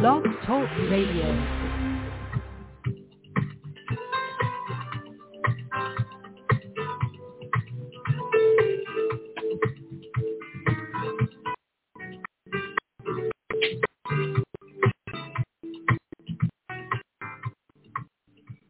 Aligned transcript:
Blog 0.00 0.24
Talk 0.46 0.66
Radio. 0.88 1.26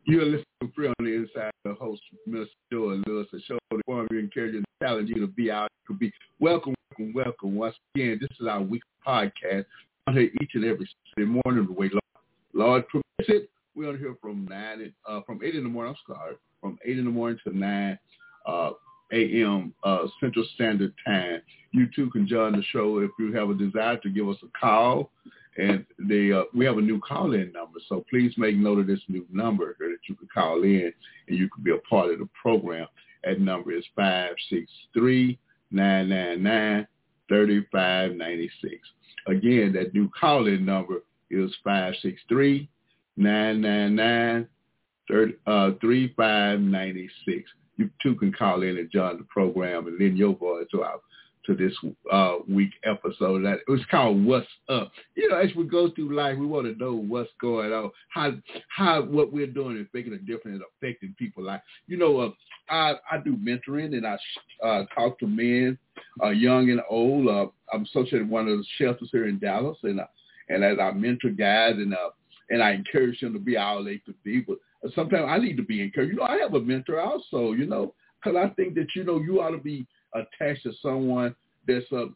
You 0.05 0.21
are 0.21 0.25
listening 0.25 0.45
to 0.63 0.73
Free 0.75 0.89
on 0.89 0.95
the 0.99 1.15
Inside, 1.15 1.53
the 1.65 1.75
host, 1.75 2.03
Mr. 2.29 2.47
Joy 2.73 3.01
Lewis, 3.07 3.29
a 3.33 3.41
show 3.43 3.57
that 3.71 3.77
inform 3.77 4.09
you, 4.11 4.19
you, 4.35 4.57
and 4.57 4.65
challenge 4.83 5.09
you 5.09 5.21
to 5.21 5.29
be 5.29 5.49
out. 5.53 5.69
You 5.89 5.95
be 5.95 6.13
welcome, 6.41 6.75
welcome, 6.99 7.13
welcome. 7.15 7.55
Once 7.55 7.77
again, 7.95 8.19
this 8.21 8.31
is 8.41 8.49
our 8.49 8.61
weekly 8.61 8.81
podcast. 9.07 9.67
I'm 10.11 10.17
here 10.17 10.31
each 10.43 10.51
and 10.55 10.65
every 10.65 10.91
Saturday 11.15 11.41
morning 11.45 11.67
the 11.67 11.73
way 11.73 11.89
Lord, 12.53 12.85
permits 12.89 13.05
it. 13.29 13.49
We're 13.77 13.93
to 13.93 13.99
hear 13.99 14.17
from 14.21 14.45
nine, 14.51 14.93
uh, 15.09 15.21
from 15.25 15.39
eight 15.45 15.55
in 15.55 15.63
the 15.63 15.69
morning. 15.69 15.95
I'm 15.95 16.15
sorry, 16.17 16.35
from 16.61 16.79
eight 16.85 16.99
in 16.99 17.05
the 17.05 17.13
morning 17.13 17.39
to 17.47 17.57
nine 17.57 17.97
uh, 18.45 18.73
a.m. 19.13 19.73
Uh, 19.85 20.07
Central 20.19 20.45
Standard 20.57 20.93
Time. 21.07 21.43
You 21.71 21.87
too 21.95 22.11
can 22.11 22.27
join 22.27 22.57
the 22.57 22.63
show 22.73 22.99
if 22.99 23.11
you 23.21 23.33
have 23.35 23.51
a 23.51 23.55
desire 23.55 23.99
to 23.99 24.11
give 24.11 24.29
us 24.29 24.37
a 24.43 24.49
call 24.59 25.13
and 25.57 25.87
they 26.01 26.33
uh, 26.33 26.43
we 26.57 26.65
have 26.65 26.79
a 26.79 26.83
new 26.83 26.99
call-in 27.01 27.53
number. 27.53 27.79
So 27.89 28.05
please 28.11 28.35
make 28.37 28.57
note 28.57 28.81
of 28.81 28.89
this 28.89 29.03
new 29.07 29.25
number 29.31 29.77
that 29.79 29.97
you 30.09 30.17
can 30.17 30.29
call 30.35 30.65
in 30.65 30.93
and 31.29 31.39
you 31.39 31.49
can 31.51 31.63
be 31.63 31.71
a 31.71 31.79
part 31.89 32.11
of 32.11 32.19
the 32.19 32.29
program. 32.43 32.89
That 33.23 33.41
number 33.41 33.71
is 33.73 33.85
five 33.95 34.33
six 34.49 34.69
three 34.93 35.39
nine 35.71 36.09
nine 36.09 36.43
nine 36.43 36.89
thirty 37.31 37.65
five 37.73 38.13
ninety 38.13 38.51
six. 38.61 38.77
Again, 39.27 39.73
that 39.73 39.95
new 39.95 40.11
call-in 40.19 40.67
number 40.67 41.03
is 41.31 41.51
five 41.65 41.95
six 42.03 42.21
three 42.29 42.69
nine 43.17 43.63
nine 43.63 43.97
nine 43.97 44.49
uh. 45.47 45.71
You 47.77 47.91
too 48.03 48.15
can 48.17 48.33
call 48.33 48.63
in 48.63 48.77
and 48.77 48.91
join 48.91 49.17
the 49.17 49.25
program 49.25 49.87
and 49.87 49.99
lend 49.99 50.19
your 50.19 50.37
voice 50.37 50.67
to 50.73 50.83
our 50.83 51.01
to 51.47 51.55
this 51.55 51.73
uh, 52.13 52.37
week 52.49 52.71
episode. 52.85 53.45
That 53.45 53.59
it 53.67 53.71
was 53.71 53.81
called 53.91 54.25
"What's 54.25 54.47
Up." 54.69 54.91
You 55.15 55.29
know, 55.29 55.37
as 55.37 55.55
we 55.55 55.65
go 55.65 55.91
through 55.91 56.15
life, 56.15 56.39
we 56.39 56.47
want 56.47 56.67
to 56.67 56.83
know 56.83 56.95
what's 56.95 57.31
going 57.41 57.73
on, 57.73 57.91
how 58.09 58.33
how 58.69 59.03
what 59.03 59.33
we're 59.33 59.47
doing 59.47 59.77
is 59.79 59.87
making 59.93 60.13
a 60.13 60.19
difference 60.19 60.61
and 60.61 60.63
affecting 60.77 61.15
people. 61.19 61.45
Like 61.45 61.63
you 61.87 61.97
know, 61.97 62.19
uh, 62.19 62.31
I 62.69 62.95
I 63.11 63.19
do 63.25 63.37
mentoring 63.37 63.95
and 63.97 64.07
I 64.07 64.19
uh, 64.65 64.85
talk 64.95 65.19
to 65.21 65.27
men, 65.27 65.79
uh, 66.23 66.31
young 66.31 66.71
and 66.71 66.81
old. 66.89 67.29
Uh, 67.29 67.47
I'm 67.73 67.85
associated 67.85 68.23
with 68.23 68.31
one 68.31 68.49
of 68.49 68.59
the 68.59 68.65
shelters 68.79 69.09
here 69.13 69.29
in 69.29 69.39
Dallas, 69.39 69.79
and 69.83 70.01
uh, 70.01 70.07
and 70.49 70.65
as 70.65 70.79
I 70.81 70.93
mentor 70.93 71.31
guys 71.31 71.75
and 71.77 71.95
uh, 71.95 72.11
and 72.51 72.63
I 72.63 72.73
encourage 72.73 73.21
them 73.21 73.33
to 73.33 73.39
be 73.39 73.57
all 73.57 73.85
they 73.85 73.99
could 73.99 74.23
be. 74.25 74.41
But 74.41 74.59
sometimes 74.95 75.27
I 75.29 75.39
need 75.39 75.57
to 75.57 75.63
be 75.63 75.83
encouraged. 75.83 76.13
You 76.13 76.19
know, 76.19 76.25
I 76.25 76.39
have 76.39 76.55
a 76.55 76.61
mentor 76.61 77.01
also. 77.01 77.53
You 77.53 77.67
know, 77.67 77.95
because 78.23 78.37
I 78.37 78.53
think 78.55 78.75
that 78.75 78.89
you 78.95 79.05
know 79.05 79.21
you 79.21 79.41
ought 79.41 79.51
to 79.51 79.59
be 79.59 79.87
attached 80.15 80.63
to 80.65 80.73
someone 80.83 81.35
that's 81.67 81.91
uh, 81.93 82.07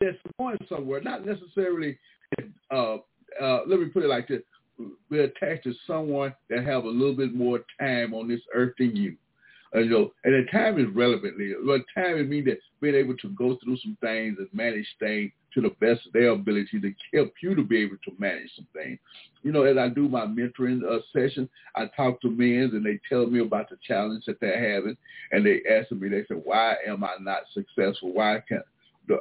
that's 0.00 0.16
going 0.38 0.58
somewhere, 0.68 1.00
not 1.00 1.26
necessarily. 1.26 1.98
Uh, 2.70 2.96
uh, 3.40 3.60
let 3.66 3.80
me 3.80 3.86
put 3.86 4.02
it 4.02 4.08
like 4.08 4.28
this: 4.28 4.42
we're 5.10 5.24
attached 5.24 5.64
to 5.64 5.74
someone 5.86 6.34
that 6.50 6.64
have 6.64 6.84
a 6.84 6.88
little 6.88 7.14
bit 7.14 7.34
more 7.34 7.60
time 7.78 8.14
on 8.14 8.28
this 8.28 8.40
earth 8.54 8.74
than 8.78 8.96
you. 8.96 9.16
Uh, 9.74 9.80
you 9.80 9.90
know, 9.90 10.12
and 10.22 10.34
the 10.34 10.50
time 10.52 10.78
is 10.78 10.86
relevantly. 10.94 11.52
But 11.66 11.82
time 11.94 12.18
it 12.18 12.28
means 12.28 12.46
that 12.46 12.58
being 12.80 12.94
able 12.94 13.16
to 13.16 13.28
go 13.30 13.56
through 13.62 13.78
some 13.78 13.96
things 14.00 14.36
and 14.38 14.48
manage 14.52 14.86
things 15.00 15.32
to 15.54 15.60
the 15.60 15.70
best 15.80 16.06
of 16.06 16.12
their 16.12 16.30
ability 16.30 16.80
to 16.80 16.92
help 17.14 17.32
you 17.42 17.54
to 17.54 17.62
be 17.62 17.78
able 17.78 17.96
to 18.04 18.12
manage 18.18 18.50
some 18.56 18.66
things. 18.72 18.98
You 19.42 19.52
know, 19.52 19.62
as 19.62 19.76
I 19.76 19.88
do 19.88 20.08
my 20.08 20.26
mentoring 20.26 20.82
uh, 20.84 21.00
session, 21.12 21.48
I 21.76 21.86
talk 21.96 22.20
to 22.22 22.30
men 22.30 22.70
and 22.72 22.84
they 22.84 23.00
tell 23.08 23.26
me 23.26 23.40
about 23.40 23.70
the 23.70 23.76
challenge 23.86 24.24
that 24.26 24.40
they're 24.40 24.74
having, 24.74 24.96
and 25.32 25.44
they 25.44 25.62
ask 25.70 25.90
me, 25.92 26.08
they 26.08 26.22
say, 26.22 26.34
"Why 26.34 26.76
am 26.86 27.04
I 27.04 27.16
not 27.20 27.42
successful? 27.52 28.12
Why 28.12 28.42
can't 28.48 28.64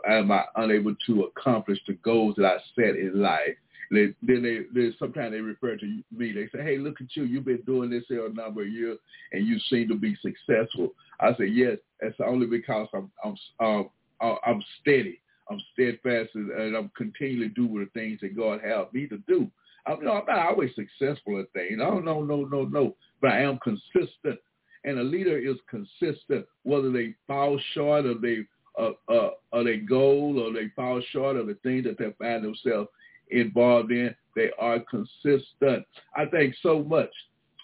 am 0.07 0.31
I 0.31 0.45
unable 0.55 0.95
to 1.07 1.23
accomplish 1.23 1.79
the 1.88 1.93
goals 1.93 2.35
that 2.38 2.45
I 2.45 2.57
set 2.75 2.95
in 2.95 3.22
life?" 3.22 3.55
They, 3.91 4.07
then 4.23 4.41
they, 4.41 4.61
they 4.73 4.95
sometimes 4.97 5.33
they 5.33 5.41
refer 5.41 5.75
to 5.75 5.85
me. 6.11 6.31
They 6.31 6.47
say, 6.47 6.63
"Hey, 6.63 6.77
look 6.77 6.99
at 6.99 7.16
you! 7.16 7.25
You've 7.25 7.45
been 7.45 7.61
doing 7.66 7.89
this 7.89 8.05
here 8.07 8.25
a 8.25 8.33
number 8.33 8.63
of 8.63 8.69
years, 8.69 8.97
and 9.33 9.45
you 9.45 9.59
seem 9.69 9.88
to 9.89 9.95
be 9.95 10.17
successful." 10.22 10.93
I 11.19 11.35
say, 11.38 11.45
"Yes, 11.45 11.77
that's 12.01 12.16
only 12.25 12.47
because 12.47 12.88
I'm 12.93 13.11
I'm 13.23 13.35
um, 13.59 13.89
I'm 14.22 14.63
steady. 14.81 15.19
I'm 15.49 15.61
steadfast, 15.73 16.31
and, 16.35 16.75
I'm 16.75 16.91
continually 16.95 17.49
doing 17.49 17.79
the 17.79 17.99
things 17.99 18.19
that 18.21 18.35
God 18.35 18.61
has 18.63 18.85
me 18.93 19.07
to 19.07 19.17
do. 19.27 19.49
I'm, 19.85 20.03
know, 20.03 20.13
I'm 20.13 20.25
not 20.25 20.47
always 20.47 20.71
successful 20.75 21.39
at 21.39 21.51
things. 21.51 21.77
No, 21.77 21.99
no, 21.99 22.23
no, 22.23 22.45
no, 22.45 22.63
no. 22.63 22.95
But 23.21 23.31
I 23.31 23.41
am 23.41 23.59
consistent, 23.59 24.39
and 24.85 24.99
a 24.99 25.03
leader 25.03 25.37
is 25.37 25.57
consistent, 25.69 26.45
whether 26.63 26.91
they 26.91 27.15
fall 27.27 27.59
short 27.73 28.05
of 28.05 28.21
they 28.21 28.45
uh, 28.79 28.91
uh, 29.07 29.29
of 29.51 29.65
their 29.65 29.77
goal 29.77 30.39
or 30.39 30.51
they 30.51 30.69
fall 30.75 31.01
short 31.11 31.35
of 31.35 31.47
the 31.47 31.55
things 31.61 31.83
that 31.83 31.97
they 31.97 32.11
find 32.17 32.43
themselves 32.43 32.89
involved 33.29 33.91
in. 33.91 34.15
They 34.35 34.49
are 34.57 34.79
consistent. 34.79 35.85
I 36.15 36.25
think 36.31 36.55
so 36.63 36.83
much 36.83 37.11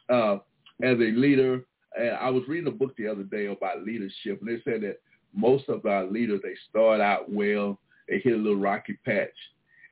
uh, 0.09 0.35
as 0.83 0.97
a 0.97 1.11
leader. 1.15 1.65
And 1.97 2.11
I 2.11 2.29
was 2.29 2.43
reading 2.47 2.67
a 2.67 2.75
book 2.75 2.95
the 2.95 3.07
other 3.07 3.23
day 3.23 3.47
about 3.47 3.83
leadership, 3.83 4.39
and 4.41 4.47
they 4.47 4.61
said 4.63 4.81
that 4.81 4.99
most 5.33 5.69
of 5.69 5.85
our 5.85 6.05
leaders 6.05 6.41
they 6.43 6.55
start 6.69 7.01
out 7.01 7.31
well, 7.31 7.79
they 8.07 8.19
hit 8.19 8.33
a 8.33 8.37
little 8.37 8.59
rocky 8.59 8.97
patch, 9.05 9.29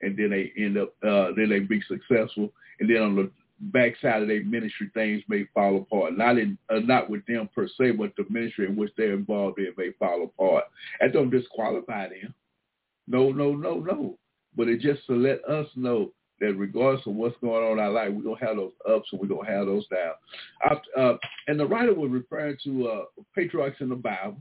and 0.01 0.17
then 0.17 0.31
they 0.31 0.51
end 0.57 0.77
up 0.77 0.93
uh, 1.03 1.31
then 1.35 1.49
they 1.49 1.59
be 1.59 1.81
successful, 1.87 2.51
and 2.79 2.89
then 2.89 3.01
on 3.01 3.15
the 3.15 3.31
backside 3.59 4.21
of 4.21 4.27
their 4.27 4.43
ministry 4.43 4.89
things 4.93 5.23
may 5.27 5.45
fall 5.53 5.77
apart. 5.77 6.17
Not 6.17 6.37
in 6.37 6.57
uh, 6.69 6.79
not 6.79 7.09
with 7.09 7.25
them 7.25 7.49
per 7.53 7.67
se, 7.67 7.91
but 7.91 8.13
the 8.17 8.25
ministry 8.29 8.67
in 8.67 8.75
which 8.75 8.91
they're 8.97 9.13
involved 9.13 9.59
in 9.59 9.73
may 9.77 9.91
fall 9.99 10.23
apart. 10.23 10.65
That 10.99 11.13
don't 11.13 11.29
disqualify 11.29 12.09
them. 12.09 12.33
No, 13.07 13.31
no, 13.31 13.55
no, 13.55 13.79
no 13.79 14.17
but 14.57 14.67
it 14.67 14.81
just 14.81 15.05
to 15.05 15.13
let 15.15 15.45
us 15.45 15.67
know 15.75 16.11
that 16.41 16.53
regardless 16.55 17.05
of 17.05 17.13
what's 17.13 17.37
going 17.41 17.63
on 17.63 17.73
in 17.73 17.79
our 17.79 17.91
life, 17.91 18.11
we're 18.11 18.23
going 18.23 18.37
to 18.37 18.45
have 18.45 18.57
those 18.57 18.71
ups 18.89 19.07
and 19.11 19.21
we're 19.21 19.27
going 19.27 19.45
to 19.45 19.51
have 19.51 19.65
those 19.65 19.87
downs. 19.87 20.81
Uh, 20.97 21.13
and 21.47 21.59
the 21.59 21.65
writer 21.65 21.93
was 21.93 22.11
referring 22.11 22.57
to 22.63 22.87
uh, 22.87 23.03
patriarchs 23.35 23.79
in 23.79 23.89
the 23.89 23.95
Bible. 23.95 24.37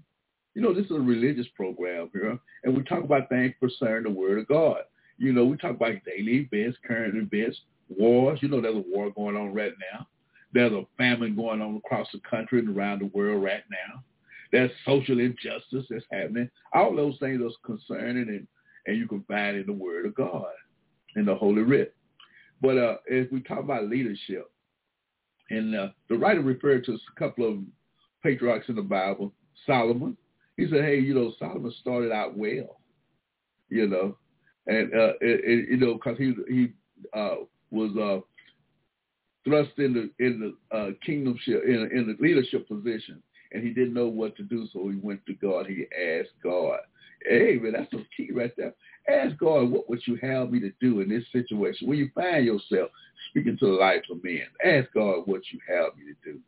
You 0.57 0.63
know, 0.63 0.73
this 0.73 0.87
is 0.87 0.93
a 0.93 1.01
religious 1.01 1.47
program 1.55 2.09
here, 2.15 2.39
and 2.65 2.75
we 2.75 2.83
talk 2.85 3.05
about 3.05 3.29
things 3.29 3.53
concerning 3.61 4.05
the 4.05 4.19
Word 4.19 4.39
of 4.39 4.49
God. 4.49 4.79
You 5.19 5.35
know, 5.35 5.45
we 5.45 5.59
talk 5.59 5.73
about 5.73 5.93
daily 6.07 6.49
events, 6.51 6.79
current 6.83 7.15
events, 7.15 7.61
wars. 7.91 8.39
You 8.41 8.49
know, 8.49 8.63
there's 8.63 8.75
a 8.75 8.85
war 8.89 9.11
going 9.11 9.37
on 9.37 9.53
right 9.53 9.75
now. 9.93 10.09
There's 10.55 10.73
a 10.73 10.87
famine 10.97 11.37
going 11.37 11.61
on 11.61 11.77
across 11.77 12.09
the 12.11 12.21
country 12.21 12.61
and 12.61 12.75
around 12.75 13.01
the 13.01 13.07
world 13.09 13.45
right 13.45 13.65
now. 13.71 14.03
There's 14.51 14.71
social 14.87 15.21
injustice 15.21 15.85
that's 15.91 16.07
happening. 16.11 16.49
All 16.73 16.97
those 16.97 17.19
things 17.21 17.43
are 17.43 17.51
concerning 17.63 18.29
and 18.31 18.49
and 18.87 18.97
you 18.97 19.07
can 19.07 19.25
find 19.25 19.59
in 19.59 19.67
the 19.67 19.75
Word 19.75 20.07
of 20.07 20.15
God, 20.15 20.47
in 21.17 21.27
the 21.27 21.35
Holy 21.35 21.63
Writ. 21.63 21.95
But 22.63 22.79
uh, 22.79 22.97
as 23.13 23.27
we 23.31 23.43
talk 23.43 23.59
about 23.59 23.91
leadership, 23.91 24.51
and 25.51 25.77
uh, 25.77 25.89
the 26.09 26.17
writer 26.17 26.41
referred 26.41 26.87
to 26.87 26.93
a 26.93 27.19
couple 27.19 27.47
of 27.47 27.59
patriarchs 28.23 28.71
in 28.71 28.77
the 28.77 28.83
Bible, 28.83 29.35
Solomon. 29.67 30.17
He 30.57 30.67
said, 30.71 30.85
hey, 30.85 30.99
you 30.99 31.15
know, 31.15 31.33
Solomon 31.39 31.73
started 31.81 32.13
out 32.13 32.37
well, 32.37 32.81
you 33.69 33.87
know, 33.87 34.17
and, 34.67 34.93
uh, 34.95 35.13
it, 35.21 35.41
it, 35.45 35.69
you 35.71 35.77
know, 35.77 35.95
because 35.95 36.19
he, 36.19 36.35
he 36.49 36.73
uh, 37.13 37.37
was 37.71 37.91
uh, 37.97 38.21
thrust 39.45 39.79
in 39.79 39.93
the, 39.93 40.25
in 40.25 40.41
the 40.41 40.77
uh, 40.77 40.91
kingdomship, 41.07 41.65
in, 41.65 41.91
in 41.93 42.07
the 42.07 42.17
leadership 42.21 42.67
position, 42.67 43.23
and 43.53 43.63
he 43.63 43.71
didn't 43.71 43.95
know 43.95 44.09
what 44.09 44.35
to 44.37 44.43
do, 44.43 44.67
so 44.73 44.89
he 44.89 44.97
went 44.97 45.25
to 45.27 45.35
God. 45.35 45.67
He 45.67 45.87
asked 45.95 46.35
God. 46.43 46.79
Hey, 47.29 47.59
man, 47.61 47.73
that's 47.73 47.91
the 47.91 48.05
key 48.17 48.31
right 48.33 48.53
there. 48.57 48.75
Ask 49.09 49.37
God, 49.39 49.71
what 49.71 49.89
would 49.89 50.01
you 50.07 50.19
have 50.23 50.51
me 50.51 50.61
to 50.61 50.71
do 50.81 51.01
in 51.01 51.09
this 51.09 51.25
situation? 51.33 51.89
When 51.89 51.99
you 51.99 52.11
find 52.15 52.45
yourself 52.45 52.91
speaking 53.31 53.57
to 53.59 53.67
the 53.67 53.73
lives 53.73 54.07
of 54.11 54.23
men, 54.23 54.43
ask 54.65 54.93
God 54.93 55.23
what 55.27 55.43
you 55.53 55.59
have 55.69 55.97
me 55.97 56.13
to 56.13 56.33
do. 56.33 56.41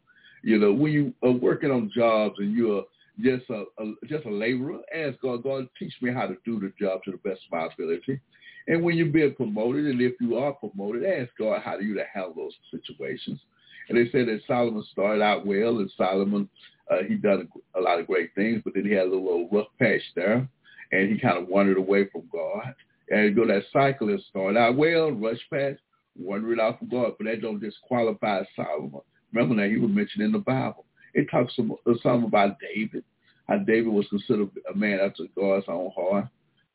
You 0.43 0.59
know, 0.59 0.73
when 0.73 0.93
you 0.93 1.15
are 1.23 1.33
working 1.33 1.71
on 1.71 1.91
jobs 1.95 2.37
and 2.39 2.55
you're 2.55 2.85
just 3.21 3.49
a, 3.51 3.65
a 3.79 3.93
just 4.07 4.27
a 4.27 4.31
laborer, 4.31 4.79
ask 4.95 5.21
God, 5.21 5.43
God, 5.43 5.69
teach 5.79 5.95
me 6.01 6.13
how 6.13 6.27
to 6.27 6.37
do 6.45 6.61
the 6.61 6.73
job 6.81 7.03
to 7.05 7.13
the 7.13 7.19
best 7.19 7.41
of 7.47 7.59
my 7.59 7.67
ability. 7.67 8.21
And 8.67 8.83
when 8.83 8.97
you're 8.97 9.07
being 9.07 9.35
promoted, 9.35 9.87
and 9.87 10.01
if 10.01 10.15
you 10.21 10.37
are 10.37 10.53
promoted, 10.53 11.05
ask 11.05 11.31
God 11.39 11.63
how 11.63 11.79
do 11.79 11.85
you 11.85 11.95
to 11.95 12.05
handle 12.13 12.35
those 12.35 12.55
situations. 12.71 13.41
And 13.89 13.97
they 13.97 14.11
said 14.11 14.29
that 14.29 14.41
Solomon 14.47 14.85
started 14.93 15.23
out 15.23 15.47
well, 15.47 15.79
and 15.79 15.91
Solomon 15.97 16.49
uh, 16.91 17.03
he 17.07 17.17
done 17.17 17.49
a, 17.75 17.81
a 17.81 17.83
lot 17.83 18.01
of 18.01 18.07
great 18.07 18.35
things, 18.35 18.63
but 18.65 18.75
then 18.75 18.85
he 18.85 18.93
had 18.93 19.07
a 19.07 19.11
little 19.11 19.49
rough 19.51 19.67
patch 19.79 20.03
there 20.15 20.49
and 20.93 21.13
he 21.13 21.19
kind 21.19 21.39
of 21.39 21.49
wandered 21.49 21.77
away 21.77 22.09
from 22.11 22.23
God. 22.33 22.75
And 23.11 23.25
you 23.25 23.35
go 23.35 23.47
that 23.47 23.65
cycle 23.73 24.09
and 24.09 24.23
start 24.31 24.57
out 24.57 24.77
well, 24.77 25.11
rush 25.11 25.41
past, 25.53 25.81
wandering 26.17 26.61
out 26.61 26.79
from 26.79 26.89
God, 26.89 27.13
but 27.19 27.25
that 27.25 27.43
don't 27.43 27.61
disqualify 27.61 28.43
Solomon. 28.57 29.01
Remember 29.33 29.63
that 29.63 29.71
he 29.71 29.79
was 29.79 29.91
mentioned 29.91 30.25
in 30.25 30.33
the 30.33 30.39
Bible. 30.39 30.85
It 31.19 31.29
talks 31.33 31.57
some, 31.57 31.75
some 32.01 32.23
about 32.23 32.59
David, 32.61 33.03
how 33.49 33.59
David 33.59 33.93
was 33.93 34.07
considered 34.09 34.51
a 34.73 34.77
man 34.77 35.01
after 35.01 35.25
God's 35.35 35.67
own 35.67 35.91
heart, 35.91 36.29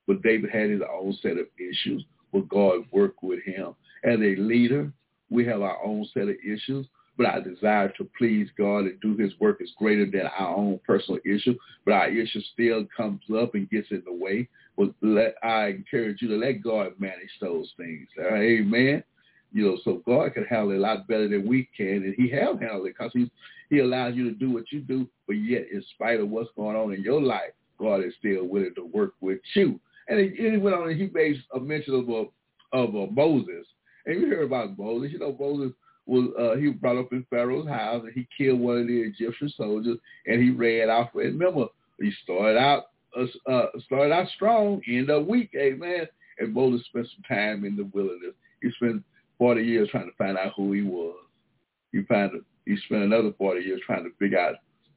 but 0.05 0.21
David 0.21 0.49
had 0.49 0.69
his 0.69 0.81
own 0.81 1.17
set 1.21 1.37
of 1.37 1.47
issues, 1.57 2.03
but 2.33 2.49
God 2.49 2.85
worked 2.91 3.23
with 3.23 3.41
him. 3.45 3.73
As 4.03 4.19
a 4.19 4.35
leader, 4.35 4.91
we 5.29 5.45
have 5.45 5.61
our 5.61 5.81
own 5.81 6.05
set 6.13 6.23
of 6.23 6.35
issues, 6.45 6.85
but 7.15 7.25
our 7.25 7.39
desire 7.39 7.93
to 7.97 8.09
please 8.17 8.49
God 8.57 8.79
and 8.79 8.99
do 8.99 9.15
his 9.15 9.31
work 9.39 9.61
is 9.61 9.71
greater 9.77 10.05
than 10.05 10.27
our 10.37 10.57
own 10.57 10.77
personal 10.85 11.21
issue. 11.25 11.55
But 11.85 11.93
our 11.93 12.09
issue 12.09 12.41
still 12.51 12.85
comes 12.97 13.21
up 13.33 13.55
and 13.55 13.69
gets 13.69 13.91
in 13.91 14.03
the 14.05 14.13
way. 14.13 14.49
But 14.75 14.89
let, 15.01 15.35
I 15.41 15.67
encourage 15.67 16.21
you 16.21 16.27
to 16.27 16.35
let 16.35 16.61
God 16.61 16.99
manage 16.99 17.31
those 17.39 17.71
things. 17.77 18.09
Amen. 18.19 19.05
You 19.53 19.65
know, 19.65 19.77
so 19.83 20.01
God 20.05 20.33
can 20.33 20.45
handle 20.45 20.71
it 20.71 20.77
a 20.77 20.79
lot 20.79 21.07
better 21.07 21.27
than 21.27 21.47
we 21.47 21.69
can, 21.77 22.03
and 22.03 22.15
he 22.15 22.29
has 22.29 22.59
handled 22.59 22.87
it 22.87 22.95
because 22.97 23.11
he, 23.13 23.29
he 23.69 23.79
allows 23.79 24.15
you 24.15 24.29
to 24.29 24.35
do 24.35 24.51
what 24.51 24.71
you 24.71 24.81
do, 24.81 25.07
but 25.27 25.33
yet 25.33 25.67
in 25.71 25.83
spite 25.93 26.19
of 26.19 26.29
what's 26.29 26.49
going 26.55 26.75
on 26.75 26.93
in 26.93 27.03
your 27.03 27.21
life, 27.21 27.51
God 27.79 28.03
is 28.03 28.13
still 28.17 28.45
willing 28.45 28.73
to 28.75 28.85
work 28.85 29.13
with 29.21 29.39
you. 29.55 29.79
And 30.07 30.19
he, 30.19 30.35
he 30.35 30.57
went 30.57 30.75
on 30.75 30.89
and 30.89 30.99
he 30.99 31.07
made 31.13 31.37
a 31.55 31.59
mention 31.59 31.95
of, 31.95 32.09
uh, 32.09 32.77
of 32.77 32.95
uh, 32.95 33.11
Moses. 33.11 33.67
And 34.05 34.19
you 34.19 34.27
hear 34.27 34.43
about 34.43 34.77
Moses. 34.77 35.11
You 35.11 35.19
know, 35.19 35.35
Moses 35.39 35.73
was 36.05 36.29
uh, 36.37 36.57
he 36.59 36.67
was 36.67 36.77
brought 36.77 36.97
up 36.97 37.13
in 37.13 37.25
Pharaoh's 37.29 37.67
house 37.67 38.03
and 38.03 38.13
he 38.13 38.27
killed 38.37 38.59
one 38.59 38.79
of 38.79 38.87
the 38.87 39.01
Egyptian 39.01 39.51
soldiers 39.55 39.97
and 40.25 40.41
he 40.41 40.49
ran 40.49 40.89
off. 40.89 41.09
And 41.13 41.39
remember, 41.39 41.67
he 41.99 42.11
started 42.23 42.57
out 42.57 42.87
uh, 43.17 43.51
uh, 43.51 43.67
started 43.85 44.11
out 44.11 44.27
strong, 44.35 44.81
ended 44.87 45.09
up 45.11 45.27
weak. 45.27 45.51
Amen. 45.55 46.07
And 46.39 46.53
Moses 46.53 46.85
spent 46.87 47.07
some 47.07 47.23
time 47.37 47.63
in 47.63 47.77
the 47.77 47.85
wilderness. 47.93 48.33
He 48.61 48.71
spent 48.71 49.03
40 49.37 49.61
years 49.63 49.89
trying 49.89 50.09
to 50.09 50.15
find 50.17 50.37
out 50.37 50.53
who 50.55 50.71
he 50.71 50.81
was. 50.81 51.15
He 51.91 52.03
found 52.03 52.31
he 52.65 52.77
spent 52.85 53.03
another 53.03 53.31
40 53.37 53.61
years 53.61 53.81
trying 53.85 54.03
to 54.03 54.11
figure 54.17 54.39
out 54.39 54.55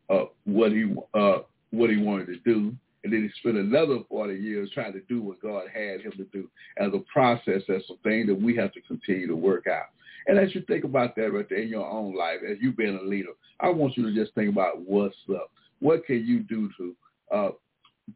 uh, 0.08 0.26
what 0.44 0.72
he 0.72 0.94
uh, 1.14 1.38
what 1.70 1.90
he 1.90 1.96
wanted 1.96 2.26
to 2.26 2.38
do. 2.38 2.74
And 3.04 3.12
then 3.12 3.22
he 3.22 3.30
spent 3.38 3.56
another 3.56 3.98
40 4.08 4.34
years 4.34 4.70
trying 4.74 4.92
to 4.94 5.00
do 5.08 5.22
what 5.22 5.40
God 5.40 5.66
had 5.72 6.00
him 6.00 6.12
to 6.16 6.24
do. 6.32 6.50
As 6.76 6.90
a 6.92 6.98
process, 7.12 7.62
that's 7.68 7.86
something 7.86 8.26
that 8.26 8.34
we 8.34 8.56
have 8.56 8.72
to 8.72 8.80
continue 8.80 9.28
to 9.28 9.36
work 9.36 9.66
out. 9.68 9.86
And 10.26 10.38
as 10.38 10.54
you 10.54 10.62
think 10.62 10.82
about 10.82 11.14
that 11.14 11.32
right 11.32 11.48
there 11.48 11.60
in 11.60 11.68
your 11.68 11.88
own 11.88 12.16
life, 12.16 12.38
as 12.48 12.56
you've 12.60 12.76
been 12.76 12.96
a 12.96 13.08
leader, 13.08 13.30
I 13.60 13.68
want 13.68 13.96
you 13.96 14.04
to 14.06 14.14
just 14.14 14.34
think 14.34 14.50
about 14.50 14.80
what's 14.80 15.14
up. 15.30 15.52
What 15.78 16.04
can 16.04 16.26
you 16.26 16.40
do 16.40 16.68
to 16.78 16.96
uh, 17.32 17.50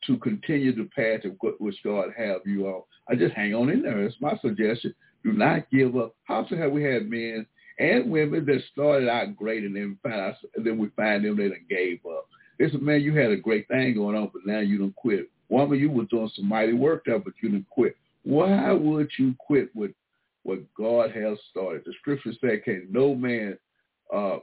to 0.06 0.16
continue 0.18 0.74
the 0.74 0.88
path 0.94 1.24
of 1.24 1.36
which 1.58 1.76
God 1.84 2.08
have 2.16 2.40
you 2.44 2.66
on? 2.66 2.82
I 3.08 3.14
just 3.14 3.34
hang 3.34 3.54
on 3.54 3.70
in 3.70 3.82
there. 3.82 4.02
It's 4.02 4.16
my 4.20 4.36
suggestion. 4.42 4.94
Do 5.24 5.32
not 5.32 5.70
give 5.70 5.96
up. 5.96 6.14
How 6.24 6.40
often 6.40 6.58
have 6.58 6.72
we 6.72 6.82
had 6.82 7.10
men 7.10 7.46
and 7.78 8.10
women 8.10 8.44
that 8.46 8.62
started 8.72 9.08
out 9.08 9.36
great 9.36 9.64
and 9.64 9.74
then 9.74 9.98
find 10.02 10.14
out, 10.14 10.34
and 10.54 10.64
then 10.64 10.78
we 10.78 10.88
find 10.90 11.24
them 11.24 11.36
they 11.36 11.48
done 11.48 11.64
gave 11.68 12.00
up. 12.06 12.28
They 12.58 12.70
said, 12.70 12.82
man, 12.82 13.00
you 13.00 13.14
had 13.14 13.30
a 13.30 13.36
great 13.36 13.68
thing 13.68 13.94
going 13.94 14.16
on, 14.16 14.30
but 14.32 14.44
now 14.44 14.60
you 14.60 14.78
don't 14.78 14.94
quit. 14.96 15.30
Woman, 15.48 15.78
you 15.78 15.90
were 15.90 16.04
doing 16.04 16.30
some 16.36 16.48
mighty 16.48 16.74
work 16.74 17.04
there, 17.06 17.18
but 17.18 17.32
you 17.42 17.50
didn't 17.50 17.70
quit. 17.70 17.96
Why 18.22 18.72
would 18.72 19.08
you 19.18 19.34
quit 19.38 19.74
with 19.74 19.92
what 20.42 20.58
God 20.74 21.10
has 21.12 21.38
started? 21.50 21.82
The 21.84 21.94
scripture 22.00 22.32
said, 22.40 22.64
can 22.64 22.86
no 22.90 23.14
man 23.14 23.58
uh, 24.14 24.38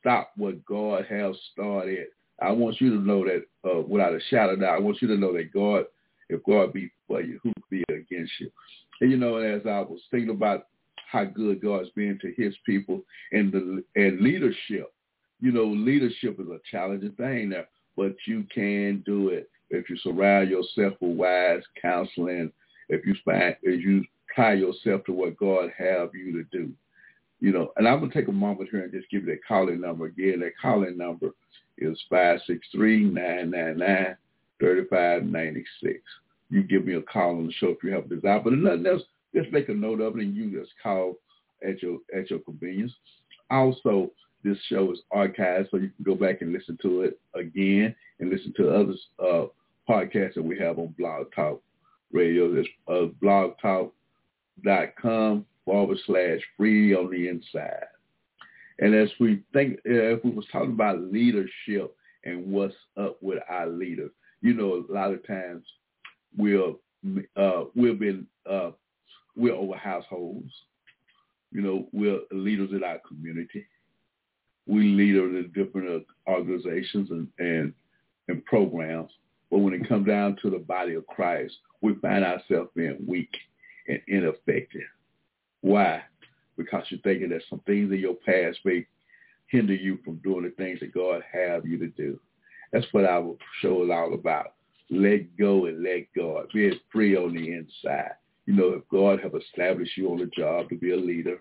stop 0.00 0.32
what 0.36 0.64
God 0.64 1.04
has 1.08 1.36
started. 1.52 2.06
I 2.40 2.52
want 2.52 2.80
you 2.80 2.90
to 2.90 3.04
know 3.04 3.24
that 3.24 3.44
uh, 3.68 3.80
without 3.82 4.14
a 4.14 4.20
shadow 4.30 4.54
of 4.54 4.60
doubt, 4.60 4.76
I 4.76 4.80
want 4.80 5.02
you 5.02 5.08
to 5.08 5.16
know 5.16 5.32
that 5.34 5.52
God, 5.52 5.84
if 6.28 6.42
God 6.44 6.72
be 6.72 6.90
for 7.06 7.20
you, 7.20 7.38
who 7.42 7.52
could 7.54 7.70
be 7.70 7.84
against 7.88 8.32
you? 8.40 8.50
And 9.00 9.10
you 9.10 9.16
know, 9.16 9.36
as 9.36 9.62
I 9.66 9.80
was 9.80 10.00
thinking 10.10 10.30
about 10.30 10.66
how 11.10 11.24
good 11.24 11.62
God's 11.62 11.90
been 11.90 12.18
to 12.20 12.32
his 12.36 12.54
people 12.66 13.02
and 13.32 13.52
the 13.52 13.84
and 13.96 14.20
leadership, 14.20 14.92
you 15.40 15.52
know, 15.52 15.64
leadership 15.64 16.38
is 16.40 16.48
a 16.48 16.58
challenging 16.70 17.12
thing 17.12 17.50
there, 17.50 17.68
but 17.96 18.14
you 18.26 18.44
can 18.54 19.02
do 19.06 19.28
it 19.28 19.50
if 19.70 19.88
you 19.88 19.96
surround 19.98 20.48
yourself 20.48 20.94
with 21.00 21.16
wise 21.16 21.62
counseling, 21.80 22.52
if 22.88 23.06
you 23.06 23.14
find 23.24 23.56
if 23.62 23.84
you 23.84 24.04
tie 24.34 24.54
yourself 24.54 25.04
to 25.04 25.12
what 25.12 25.36
God 25.36 25.70
have 25.76 26.10
you 26.14 26.32
to 26.32 26.44
do. 26.50 26.70
You 27.40 27.52
know, 27.52 27.72
and 27.76 27.86
I'm 27.86 28.00
gonna 28.00 28.12
take 28.12 28.28
a 28.28 28.32
moment 28.32 28.70
here 28.70 28.82
and 28.82 28.92
just 28.92 29.10
give 29.10 29.24
you 29.24 29.30
that 29.30 29.44
calling 29.46 29.80
number 29.80 30.06
again. 30.06 30.40
That 30.40 30.52
calling 30.60 30.98
number 30.98 31.30
is 31.78 32.00
five 32.10 32.40
six 32.46 32.66
three 32.72 33.04
nine 33.04 33.50
nine 33.50 33.78
nine 33.78 34.16
thirty 34.60 34.88
five 34.88 35.24
ninety 35.24 35.64
six. 35.82 36.00
You 36.50 36.62
give 36.62 36.86
me 36.86 36.94
a 36.94 37.02
call 37.02 37.36
on 37.36 37.46
the 37.46 37.52
show 37.52 37.68
if 37.68 37.82
you 37.82 37.92
have 37.92 38.06
a 38.06 38.14
desire. 38.14 38.40
But 38.40 38.54
nothing 38.54 38.86
else, 38.86 39.02
just 39.34 39.52
make 39.52 39.68
a 39.68 39.74
note 39.74 40.00
of 40.00 40.16
it 40.16 40.22
and 40.22 40.34
you 40.34 40.58
just 40.58 40.72
call 40.82 41.16
at 41.66 41.82
your 41.82 41.98
at 42.16 42.30
your 42.30 42.38
convenience. 42.40 42.92
Also, 43.50 44.10
this 44.44 44.58
show 44.68 44.92
is 44.92 45.00
archived, 45.12 45.68
so 45.70 45.78
you 45.78 45.90
can 45.90 46.04
go 46.04 46.14
back 46.14 46.42
and 46.42 46.52
listen 46.52 46.78
to 46.82 47.02
it 47.02 47.18
again 47.34 47.94
and 48.20 48.30
listen 48.30 48.54
to 48.56 48.70
other 48.70 48.94
uh, 49.22 49.46
podcasts 49.88 50.34
that 50.34 50.44
we 50.44 50.58
have 50.58 50.78
on 50.78 50.94
Blog 50.98 51.26
Talk 51.34 51.62
Radio. 52.12 52.54
That's 52.54 52.68
uh, 52.88 53.06
blogtalk.com 53.22 55.46
forward 55.64 55.98
slash 56.06 56.40
free 56.56 56.94
on 56.94 57.10
the 57.10 57.28
inside. 57.28 57.86
And 58.78 58.94
as 58.94 59.10
we 59.18 59.42
think, 59.52 59.78
uh, 59.78 60.14
if 60.14 60.24
we 60.24 60.30
was 60.30 60.46
talking 60.52 60.70
about 60.72 61.00
leadership 61.00 61.96
and 62.24 62.52
what's 62.52 62.76
up 62.96 63.18
with 63.20 63.42
our 63.48 63.66
leaders, 63.66 64.12
you 64.40 64.54
know, 64.54 64.84
a 64.88 64.92
lot 64.92 65.12
of 65.12 65.26
times 65.26 65.64
we're 66.36 66.72
uh, 67.36 67.64
we've 67.74 67.98
been 67.98 68.26
uh, 68.48 68.70
we're 69.36 69.54
over 69.54 69.76
households. 69.76 70.52
You 71.50 71.62
know, 71.62 71.88
we're 71.92 72.20
leaders 72.30 72.70
in 72.72 72.84
our 72.84 72.98
community 73.06 73.66
we 74.68 74.82
leaders 74.82 75.34
in 75.34 75.50
different 75.64 76.04
organizations 76.28 77.10
and, 77.10 77.26
and, 77.38 77.72
and 78.28 78.44
programs. 78.44 79.10
But 79.50 79.58
when 79.58 79.72
it 79.72 79.88
comes 79.88 80.06
down 80.06 80.36
to 80.42 80.50
the 80.50 80.58
body 80.58 80.94
of 80.94 81.06
Christ, 81.06 81.54
we 81.80 81.94
find 81.96 82.22
ourselves 82.22 82.70
being 82.76 82.98
weak 83.06 83.34
and 83.88 84.00
ineffective. 84.06 84.82
Why? 85.62 86.02
Because 86.56 86.84
you're 86.90 87.00
thinking 87.00 87.30
that 87.30 87.42
some 87.48 87.60
things 87.60 87.90
in 87.90 87.98
your 87.98 88.14
past 88.14 88.58
may 88.64 88.86
hinder 89.46 89.74
you 89.74 89.98
from 90.04 90.16
doing 90.16 90.44
the 90.44 90.50
things 90.50 90.80
that 90.80 90.92
God 90.92 91.22
have 91.32 91.66
you 91.66 91.78
to 91.78 91.88
do. 91.88 92.20
That's 92.70 92.86
what 92.92 93.06
our 93.06 93.36
show 93.62 93.84
is 93.84 93.90
all 93.90 94.12
about. 94.12 94.52
Let 94.90 95.36
go 95.36 95.66
and 95.66 95.82
let 95.82 96.06
God. 96.16 96.46
Being 96.52 96.78
free 96.92 97.16
on 97.16 97.34
the 97.34 97.52
inside. 97.52 98.12
You 98.46 98.54
know, 98.54 98.68
if 98.68 98.88
God 98.90 99.20
have 99.20 99.34
established 99.34 99.96
you 99.96 100.10
on 100.10 100.18
the 100.18 100.26
job 100.26 100.70
to 100.70 100.76
be 100.76 100.92
a 100.92 100.96
leader, 100.96 101.38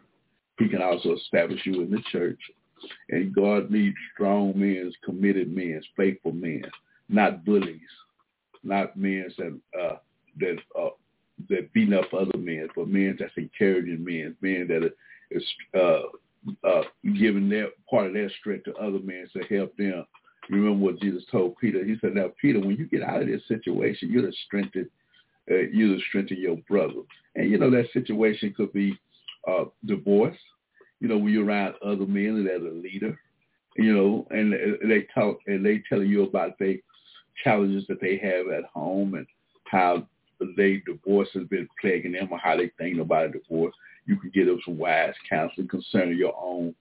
he 0.60 0.68
can 0.68 0.82
also 0.82 1.16
establish 1.16 1.62
you 1.66 1.82
in 1.82 1.92
the 1.92 2.02
church 2.12 2.40
and 3.10 3.34
God 3.34 3.72
needs 3.72 3.96
strong 4.14 4.54
men, 4.56 4.92
committed 5.04 5.54
men, 5.54 5.82
faithful 5.96 6.32
men, 6.32 6.64
not 7.10 7.46
bullies, 7.46 7.80
not 8.64 8.98
men 8.98 9.30
that 9.38 9.60
uh, 9.80 9.98
that 10.40 10.58
uh, 10.80 10.90
that 11.50 11.72
beat 11.74 11.94
up 11.94 12.14
other 12.14 12.38
men, 12.38 12.68
but 12.76 12.88
men 12.88 13.16
that's 13.20 13.32
encouraging 13.38 14.04
men, 14.04 14.36
men 14.42 14.68
that 14.68 14.92
is 15.32 15.44
uh, 15.76 16.68
uh, 16.68 16.84
giving 17.20 17.50
their 17.50 17.70
part 17.90 18.08
of 18.08 18.14
their 18.14 18.30
strength 18.40 18.66
to 18.66 18.76
other 18.76 19.00
men 19.00 19.28
to 19.34 19.44
help 19.56 19.76
them. 19.78 20.06
Remember 20.50 20.86
what 20.86 21.02
Jesus 21.02 21.24
told 21.32 21.58
Peter? 21.58 21.84
He 21.84 21.98
said, 22.00 22.16
"Now, 22.16 22.32
Peter, 22.42 22.60
when 22.60 22.78
you 22.78 22.88
get 22.88 23.04
out 23.04 23.22
of 23.22 23.28
this 23.28 23.46
situation, 23.48 24.12
you're 24.12 24.30
to 24.30 24.38
strengthen, 24.46 24.90
uh, 25.52 25.56
you're 25.72 25.96
to 25.96 26.02
strengthen 26.08 26.38
your 26.38 26.58
brother." 26.70 27.02
And 27.36 27.50
you 27.50 27.58
know 27.58 27.70
that 27.72 27.92
situation 27.92 28.54
could 28.56 28.72
be 28.74 28.98
uh, 29.48 29.66
divorce 29.86 30.38
you 31.00 31.08
know, 31.08 31.18
when 31.18 31.34
you're 31.34 31.46
around 31.46 31.76
other 31.86 32.06
men 32.06 32.44
that 32.46 32.64
are 32.64 32.68
a 32.68 32.72
leader, 32.72 33.18
you 33.76 33.94
know, 33.94 34.28
and 34.32 34.54
they 34.90 35.08
talk 35.14 35.40
and 35.48 35.66
they 35.66 35.84
tell 35.88 36.02
you 36.02 36.24
about 36.24 36.58
the 36.58 36.82
challenges 37.44 37.86
that 37.88 38.02
they 38.02 38.18
have 38.18 38.48
at 38.52 38.66
home 38.66 39.14
and 39.14 39.28
how 39.66 40.08
they 40.56 40.82
divorce 40.86 41.30
has 41.34 41.44
been 41.48 41.68
plaguing 41.80 42.14
them 42.14 42.30
or 42.32 42.40
how 42.40 42.58
they 42.58 42.72
think 42.78 43.00
about 43.00 43.26
a 43.26 43.30
divorce. 43.30 43.74
You 44.06 44.18
can 44.18 44.32
get 44.32 44.46
them 44.46 44.60
some 44.66 44.78
wise 44.78 45.14
counseling 45.30 45.68
concerning 45.68 46.18
your 46.18 46.36
own 46.40 46.74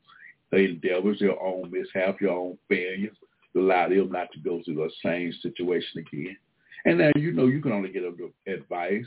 endeavors, 0.53 1.21
your 1.21 1.43
own 1.43 1.71
mishap, 1.71 2.21
your 2.21 2.33
own 2.33 2.57
failures, 2.69 3.17
allow 3.61 3.89
them 3.89 4.11
not 4.13 4.29
to 4.33 4.39
go 4.41 4.63
through 4.65 4.77
the 4.77 4.91
same 5.05 5.33
situation 5.43 6.01
again. 6.01 6.37
And 6.85 6.99
now 6.99 7.11
you 7.17 7.33
know 7.33 7.47
you 7.47 7.61
can 7.61 7.73
only 7.73 7.91
get 7.91 8.03
them 8.03 8.33
advice, 8.47 9.07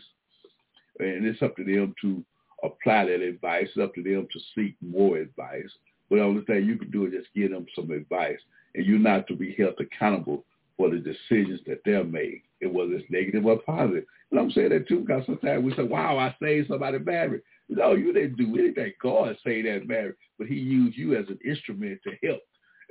and 0.99 1.25
it's 1.25 1.41
up 1.41 1.55
to 1.55 1.63
them 1.63 1.93
to 2.01 2.23
apply 2.63 3.05
that 3.05 3.21
advice. 3.21 3.67
It's 3.75 3.83
up 3.83 3.93
to 3.95 4.03
them 4.03 4.27
to 4.31 4.39
seek 4.55 4.75
more 4.81 5.17
advice. 5.17 5.69
But 6.09 6.17
the 6.17 6.23
only 6.23 6.43
thing 6.45 6.65
you 6.65 6.77
can 6.77 6.91
do 6.91 7.05
is 7.05 7.13
just 7.13 7.33
give 7.35 7.51
them 7.51 7.65
some 7.75 7.91
advice. 7.91 8.39
And 8.75 8.85
you're 8.85 8.99
not 8.99 9.27
to 9.27 9.35
be 9.35 9.55
held 9.57 9.75
accountable 9.79 10.43
for 10.77 10.89
the 10.89 10.97
decisions 10.97 11.59
that 11.67 11.81
they're 11.85 12.03
made, 12.03 12.41
whether 12.61 12.93
it's 12.93 13.09
negative 13.09 13.45
or 13.45 13.59
positive. 13.59 14.05
And 14.31 14.39
I'm 14.39 14.51
saying 14.51 14.69
that 14.69 14.87
too 14.87 15.01
because 15.01 15.25
sometimes 15.25 15.63
we 15.63 15.75
say, 15.75 15.83
wow, 15.83 16.17
I 16.17 16.35
saved 16.41 16.69
somebody 16.69 16.99
married. 16.99 17.41
No, 17.67 17.93
you 17.93 18.13
didn't 18.13 18.37
do 18.37 18.57
anything. 18.57 18.93
God 19.01 19.37
saved 19.45 19.67
that 19.67 19.87
marriage, 19.87 20.15
but 20.37 20.47
he 20.47 20.55
used 20.55 20.97
you 20.97 21.15
as 21.15 21.27
an 21.27 21.39
instrument 21.45 21.99
to 22.03 22.27
help, 22.27 22.41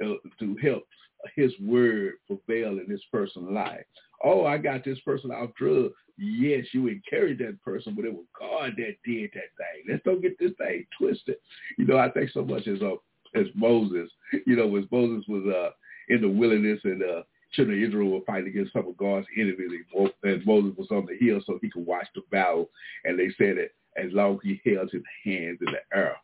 to 0.01 0.57
help 0.63 0.85
his 1.35 1.53
word 1.61 2.15
prevail 2.27 2.79
in 2.79 2.87
this 2.89 3.03
person's 3.11 3.51
life. 3.51 3.85
Oh, 4.25 4.45
I 4.45 4.59
got 4.59 4.85
this 4.85 4.99
person 5.01 5.31
off 5.31 5.51
drugs. 5.57 5.95
Yes, 6.17 6.67
you 6.73 6.89
encouraged 6.89 7.41
that 7.41 7.63
person, 7.63 7.95
but 7.95 8.05
it 8.05 8.13
was 8.13 8.25
God 8.39 8.73
that 8.77 8.97
did 9.05 9.31
that 9.35 9.51
thing. 9.57 9.85
Let's 9.89 10.03
don't 10.05 10.21
get 10.23 10.39
this 10.39 10.53
thing 10.59 10.85
twisted. 10.99 11.37
You 11.77 11.87
know, 11.87 11.99
I 11.99 12.11
think 12.11 12.31
so 12.31 12.45
much 12.45 12.67
as 12.67 12.83
uh, 12.83 12.97
as 13.39 13.47
Moses. 13.55 14.11
You 14.47 14.57
know, 14.57 14.77
as 14.77 14.85
Moses 14.91 15.25
was 15.29 15.45
uh, 15.47 15.71
in 16.13 16.21
the 16.23 16.29
wilderness 16.29 16.81
and 16.83 17.03
uh, 17.03 17.23
children 17.53 17.79
of 17.79 17.89
Israel 17.89 18.11
were 18.11 18.25
fighting 18.27 18.49
against 18.49 18.73
some 18.73 18.89
of 18.89 18.97
God's 18.97 19.27
enemies, 19.37 19.71
and 20.25 20.47
Moses 20.47 20.77
was 20.77 20.89
on 20.91 21.07
the 21.07 21.17
hill 21.25 21.41
so 21.47 21.59
he 21.63 21.71
could 21.71 21.87
watch 21.87 22.09
the 22.15 22.23
battle. 22.33 22.71
And 23.05 23.17
they 23.17 23.29
said 23.39 23.57
that 23.59 23.71
as 23.97 24.13
long 24.13 24.35
as 24.35 24.41
he 24.43 24.61
held 24.65 24.91
his 24.91 25.03
hands 25.25 25.59
in 25.61 25.73
the 25.73 25.97
air. 25.97 26.17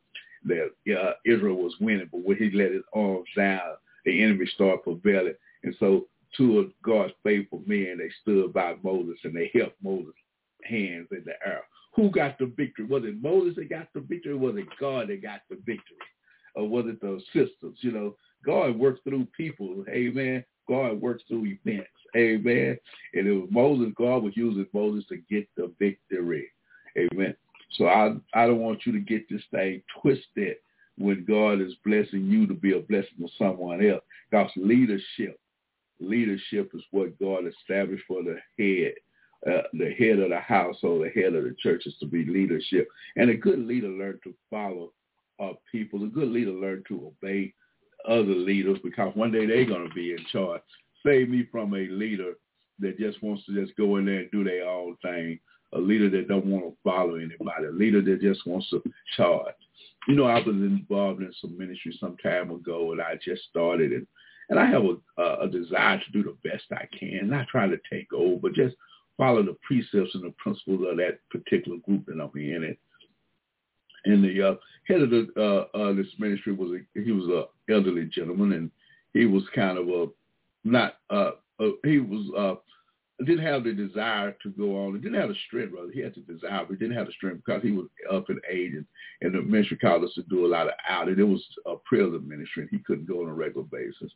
That 0.44 0.70
uh, 0.94 1.12
Israel 1.24 1.56
was 1.56 1.74
winning, 1.80 2.08
but 2.12 2.22
when 2.22 2.36
he 2.36 2.50
let 2.50 2.72
his 2.72 2.82
arms 2.94 3.28
down, 3.36 3.60
the 4.04 4.22
enemy 4.22 4.46
started 4.54 4.82
prevailing. 4.82 5.34
And 5.62 5.74
so 5.80 6.06
two 6.36 6.58
of 6.58 6.66
God's 6.82 7.14
faithful 7.22 7.62
men, 7.66 7.98
they 7.98 8.10
stood 8.22 8.52
by 8.52 8.74
Moses 8.82 9.18
and 9.24 9.34
they 9.34 9.50
helped 9.54 9.82
Moses' 9.82 10.12
hands 10.64 11.08
in 11.10 11.22
the 11.24 11.34
air. 11.46 11.62
Who 11.94 12.10
got 12.10 12.38
the 12.38 12.46
victory? 12.46 12.86
Was 12.86 13.04
it 13.04 13.22
Moses 13.22 13.56
that 13.56 13.70
got 13.70 13.88
the 13.94 14.00
victory 14.00 14.32
or 14.32 14.38
was 14.38 14.56
it 14.56 14.66
God 14.80 15.08
that 15.08 15.22
got 15.22 15.40
the 15.48 15.56
victory? 15.56 15.96
Or 16.54 16.68
was 16.68 16.86
it 16.86 17.00
the 17.00 17.20
sisters? 17.32 17.78
You 17.80 17.92
know, 17.92 18.16
God 18.44 18.76
works 18.78 19.00
through 19.04 19.26
people. 19.36 19.84
Amen. 19.88 20.44
God 20.68 21.00
works 21.00 21.22
through 21.28 21.46
events. 21.46 21.88
Amen. 22.16 22.78
And 23.14 23.26
it 23.26 23.32
was 23.32 23.48
Moses, 23.50 23.92
God 23.96 24.22
was 24.22 24.36
using 24.36 24.66
Moses 24.72 25.04
to 25.08 25.16
get 25.30 25.48
the 25.56 25.72
victory. 25.78 26.48
Amen. 26.96 27.34
So 27.74 27.86
I 27.86 28.14
I 28.34 28.46
don't 28.46 28.60
want 28.60 28.86
you 28.86 28.92
to 28.92 29.00
get 29.00 29.28
this 29.28 29.42
thing 29.50 29.82
twisted 30.00 30.56
when 30.96 31.24
God 31.24 31.60
is 31.60 31.74
blessing 31.84 32.26
you 32.26 32.46
to 32.46 32.54
be 32.54 32.76
a 32.76 32.80
blessing 32.80 33.18
to 33.18 33.28
someone 33.36 33.84
else. 33.84 34.02
Because 34.30 34.50
leadership, 34.56 35.38
leadership 36.00 36.70
is 36.74 36.82
what 36.90 37.18
God 37.18 37.44
established 37.46 38.04
for 38.06 38.22
the 38.22 38.38
head, 38.58 38.94
uh, 39.46 39.62
the 39.72 39.92
head 39.94 40.20
of 40.20 40.30
the 40.30 40.38
household, 40.38 41.04
the 41.04 41.20
head 41.20 41.34
of 41.34 41.44
the 41.44 41.54
church 41.58 41.86
is 41.86 41.96
to 42.00 42.06
be 42.06 42.24
leadership. 42.24 42.88
And 43.16 43.30
a 43.30 43.34
good 43.34 43.58
leader 43.58 43.88
learned 43.88 44.20
to 44.24 44.34
follow 44.50 44.92
uh, 45.40 45.52
people. 45.70 46.04
A 46.04 46.08
good 46.08 46.28
leader 46.28 46.52
learned 46.52 46.86
to 46.88 47.12
obey 47.22 47.52
other 48.08 48.22
leaders 48.22 48.78
because 48.84 49.14
one 49.16 49.32
day 49.32 49.46
they're 49.46 49.64
going 49.64 49.88
to 49.88 49.94
be 49.94 50.12
in 50.12 50.24
charge. 50.30 50.62
Save 51.04 51.28
me 51.28 51.46
from 51.50 51.74
a 51.74 51.88
leader 51.88 52.34
that 52.80 52.98
just 52.98 53.22
wants 53.22 53.44
to 53.46 53.54
just 53.54 53.76
go 53.76 53.96
in 53.96 54.06
there 54.06 54.20
and 54.20 54.30
do 54.30 54.44
their 54.44 54.68
own 54.68 54.96
thing. 55.02 55.38
A 55.74 55.78
leader 55.78 56.08
that 56.10 56.28
don't 56.28 56.46
want 56.46 56.64
to 56.64 56.76
follow 56.84 57.16
anybody. 57.16 57.66
A 57.66 57.70
leader 57.70 58.00
that 58.02 58.20
just 58.20 58.46
wants 58.46 58.70
to 58.70 58.82
charge. 59.16 59.54
You 60.06 60.14
know, 60.14 60.24
I 60.24 60.38
was 60.38 60.54
involved 60.54 61.22
in 61.22 61.32
some 61.40 61.56
ministry 61.56 61.96
some 61.98 62.16
time 62.18 62.50
ago, 62.50 62.92
and 62.92 63.00
I 63.00 63.18
just 63.24 63.42
started, 63.50 63.92
and 63.92 64.06
and 64.50 64.58
I 64.58 64.66
have 64.66 64.82
a, 64.84 65.22
a 65.42 65.48
desire 65.48 65.98
to 65.98 66.12
do 66.12 66.22
the 66.22 66.48
best 66.48 66.64
I 66.70 66.86
can, 66.98 67.30
not 67.30 67.48
try 67.48 67.66
to 67.66 67.78
take 67.90 68.12
over, 68.12 68.36
but 68.36 68.52
just 68.52 68.76
follow 69.16 69.42
the 69.42 69.56
precepts 69.62 70.14
and 70.14 70.24
the 70.24 70.34
principles 70.36 70.86
of 70.88 70.98
that 70.98 71.18
particular 71.30 71.78
group 71.78 72.04
that 72.06 72.20
I'm 72.20 72.30
in. 72.40 72.64
And 72.64 72.76
and 74.04 74.22
the 74.22 74.50
uh, 74.50 74.54
head 74.86 75.00
of 75.00 75.10
the 75.10 75.28
uh, 75.36 75.76
uh, 75.76 75.92
this 75.94 76.06
ministry 76.18 76.52
was 76.52 76.72
a, 76.72 77.00
he 77.00 77.12
was 77.12 77.28
a 77.28 77.72
elderly 77.72 78.04
gentleman, 78.06 78.52
and 78.52 78.70
he 79.14 79.24
was 79.26 79.44
kind 79.54 79.78
of 79.78 79.88
a 79.88 80.06
not 80.64 80.96
uh, 81.10 81.32
uh 81.58 81.70
he 81.84 81.98
was 81.98 82.26
uh 82.36 82.60
didn't 83.20 83.44
have 83.44 83.64
the 83.64 83.72
desire 83.72 84.36
to 84.42 84.50
go 84.50 84.76
on. 84.76 84.94
He 84.94 85.00
didn't 85.00 85.20
have 85.20 85.28
the 85.28 85.36
strength, 85.46 85.72
rather. 85.72 85.92
He 85.92 86.00
had 86.00 86.14
the 86.14 86.32
desire, 86.32 86.64
but 86.64 86.70
he 86.70 86.76
didn't 86.76 86.96
have 86.96 87.06
the 87.06 87.12
strength 87.12 87.42
because 87.44 87.62
he 87.62 87.70
was 87.70 87.86
up 88.12 88.28
in 88.28 88.40
age, 88.50 88.72
and, 88.74 88.86
and 89.22 89.34
the 89.34 89.42
ministry 89.42 89.76
called 89.76 90.04
us 90.04 90.14
to 90.14 90.22
do 90.24 90.46
a 90.46 90.48
lot 90.48 90.66
of 90.66 90.74
outing. 90.88 91.18
It 91.18 91.22
was 91.22 91.44
a 91.66 91.74
prison 91.84 92.28
ministry, 92.28 92.62
and 92.62 92.70
he 92.70 92.78
couldn't 92.78 93.06
go 93.06 93.22
on 93.22 93.28
a 93.28 93.34
regular 93.34 93.66
basis. 93.70 94.12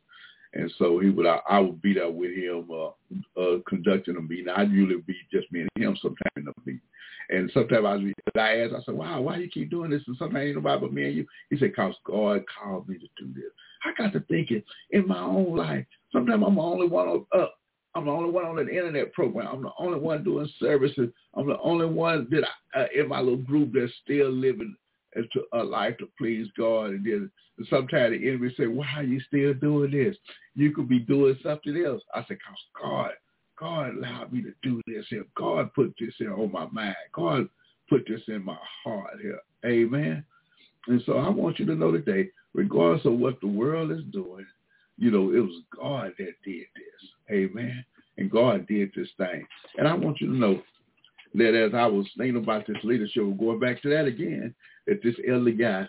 And 0.53 0.71
so 0.77 0.99
he 0.99 1.11
would, 1.11 1.27
I, 1.27 1.39
I 1.47 1.59
would 1.59 1.81
be 1.81 1.93
there 1.93 2.09
with 2.09 2.35
him, 2.35 2.67
uh, 2.71 3.39
uh, 3.39 3.59
conducting 3.67 4.17
a 4.17 4.21
meeting. 4.21 4.49
I'd 4.49 4.71
usually 4.71 5.01
be 5.01 5.15
just 5.31 5.51
me 5.51 5.61
and 5.61 5.69
him 5.75 5.95
sometimes 6.01 6.31
in 6.35 6.45
the 6.45 6.53
meeting. 6.65 6.81
And 7.29 7.51
sometimes 7.53 7.85
I, 7.85 7.95
was, 7.95 8.13
I 8.35 8.57
asked, 8.61 8.73
I 8.75 8.83
said, 8.83 8.95
wow, 8.95 9.21
why 9.21 9.37
you 9.37 9.47
keep 9.47 9.69
doing 9.69 9.91
this? 9.91 10.01
And 10.07 10.17
sometimes 10.17 10.47
ain't 10.47 10.55
nobody 10.55 10.81
but 10.81 10.93
me 10.93 11.05
and 11.05 11.15
you. 11.15 11.27
He 11.51 11.57
said, 11.59 11.75
cause 11.75 11.93
God 12.03 12.43
called 12.47 12.89
me 12.89 12.97
to 12.97 13.07
do 13.23 13.31
this. 13.33 13.51
I 13.85 13.91
got 14.01 14.11
to 14.13 14.21
thinking 14.21 14.63
in 14.89 15.07
my 15.07 15.19
own 15.21 15.55
life, 15.55 15.85
sometimes 16.11 16.43
I'm 16.45 16.55
the 16.55 16.61
only 16.61 16.87
one 16.87 17.25
up. 17.37 17.58
I'm 17.95 18.05
the 18.05 18.11
only 18.11 18.29
one 18.29 18.45
on 18.45 18.55
the 18.55 18.69
internet 18.69 19.13
program. 19.13 19.47
I'm 19.47 19.63
the 19.63 19.71
only 19.79 19.99
one 19.99 20.23
doing 20.23 20.49
services. 20.59 21.09
I'm 21.33 21.47
the 21.47 21.59
only 21.59 21.87
one 21.87 22.27
that 22.31 22.43
I, 22.75 22.81
uh, 22.81 22.87
in 22.95 23.07
my 23.07 23.19
little 23.19 23.37
group 23.37 23.71
that's 23.73 23.91
still 24.03 24.29
living 24.29 24.75
to 25.15 25.43
a 25.53 25.63
life 25.63 25.97
to 25.97 26.07
please 26.17 26.47
God. 26.57 26.91
And 26.91 27.05
then 27.05 27.31
sometimes 27.69 28.11
the 28.11 28.27
enemy 28.27 28.53
say, 28.55 28.67
why 28.67 28.87
are 28.97 29.03
you 29.03 29.19
still 29.21 29.53
doing 29.55 29.91
this? 29.91 30.15
You 30.55 30.71
could 30.71 30.87
be 30.87 30.99
doing 30.99 31.37
something 31.41 31.83
else. 31.83 32.03
I 32.13 32.23
said, 32.27 32.37
cause 32.45 32.57
God 32.79 33.11
God 33.59 33.97
allowed 33.97 34.31
me 34.31 34.41
to 34.41 34.53
do 34.63 34.81
this 34.87 35.05
here. 35.09 35.25
God 35.35 35.73
put 35.73 35.93
this 35.99 36.13
here 36.17 36.33
on 36.33 36.51
my 36.51 36.67
mind. 36.71 36.95
God 37.13 37.49
put 37.89 38.07
this 38.07 38.21
in 38.27 38.43
my 38.43 38.57
heart 38.83 39.17
here. 39.21 39.39
Amen. 39.65 40.23
And 40.87 41.01
so 41.05 41.17
I 41.17 41.29
want 41.29 41.59
you 41.59 41.65
to 41.65 41.75
know 41.75 41.91
today, 41.91 42.29
regardless 42.53 43.05
of 43.05 43.13
what 43.13 43.41
the 43.41 43.47
world 43.47 43.91
is 43.91 44.03
doing, 44.11 44.45
you 44.99 45.11
know, 45.11 45.31
it 45.31 45.39
was 45.39 45.61
God 45.75 46.13
that 46.17 46.33
did 46.43 46.65
this. 46.75 47.09
Amen. 47.31 47.83
And 48.17 48.29
God 48.29 48.67
did 48.67 48.91
this 48.95 49.07
thing. 49.17 49.45
And 49.77 49.87
I 49.87 49.93
want 49.93 50.19
you 50.19 50.27
to 50.27 50.35
know 50.35 50.61
that 51.35 51.55
as 51.55 51.73
I 51.73 51.85
was 51.85 52.05
thinking 52.17 52.41
about 52.41 52.67
this 52.67 52.83
leadership, 52.83 53.23
going 53.37 53.59
back 53.59 53.81
to 53.81 53.89
that 53.89 54.05
again, 54.05 54.53
that 54.87 55.01
this 55.01 55.15
elderly 55.27 55.53
guy, 55.53 55.87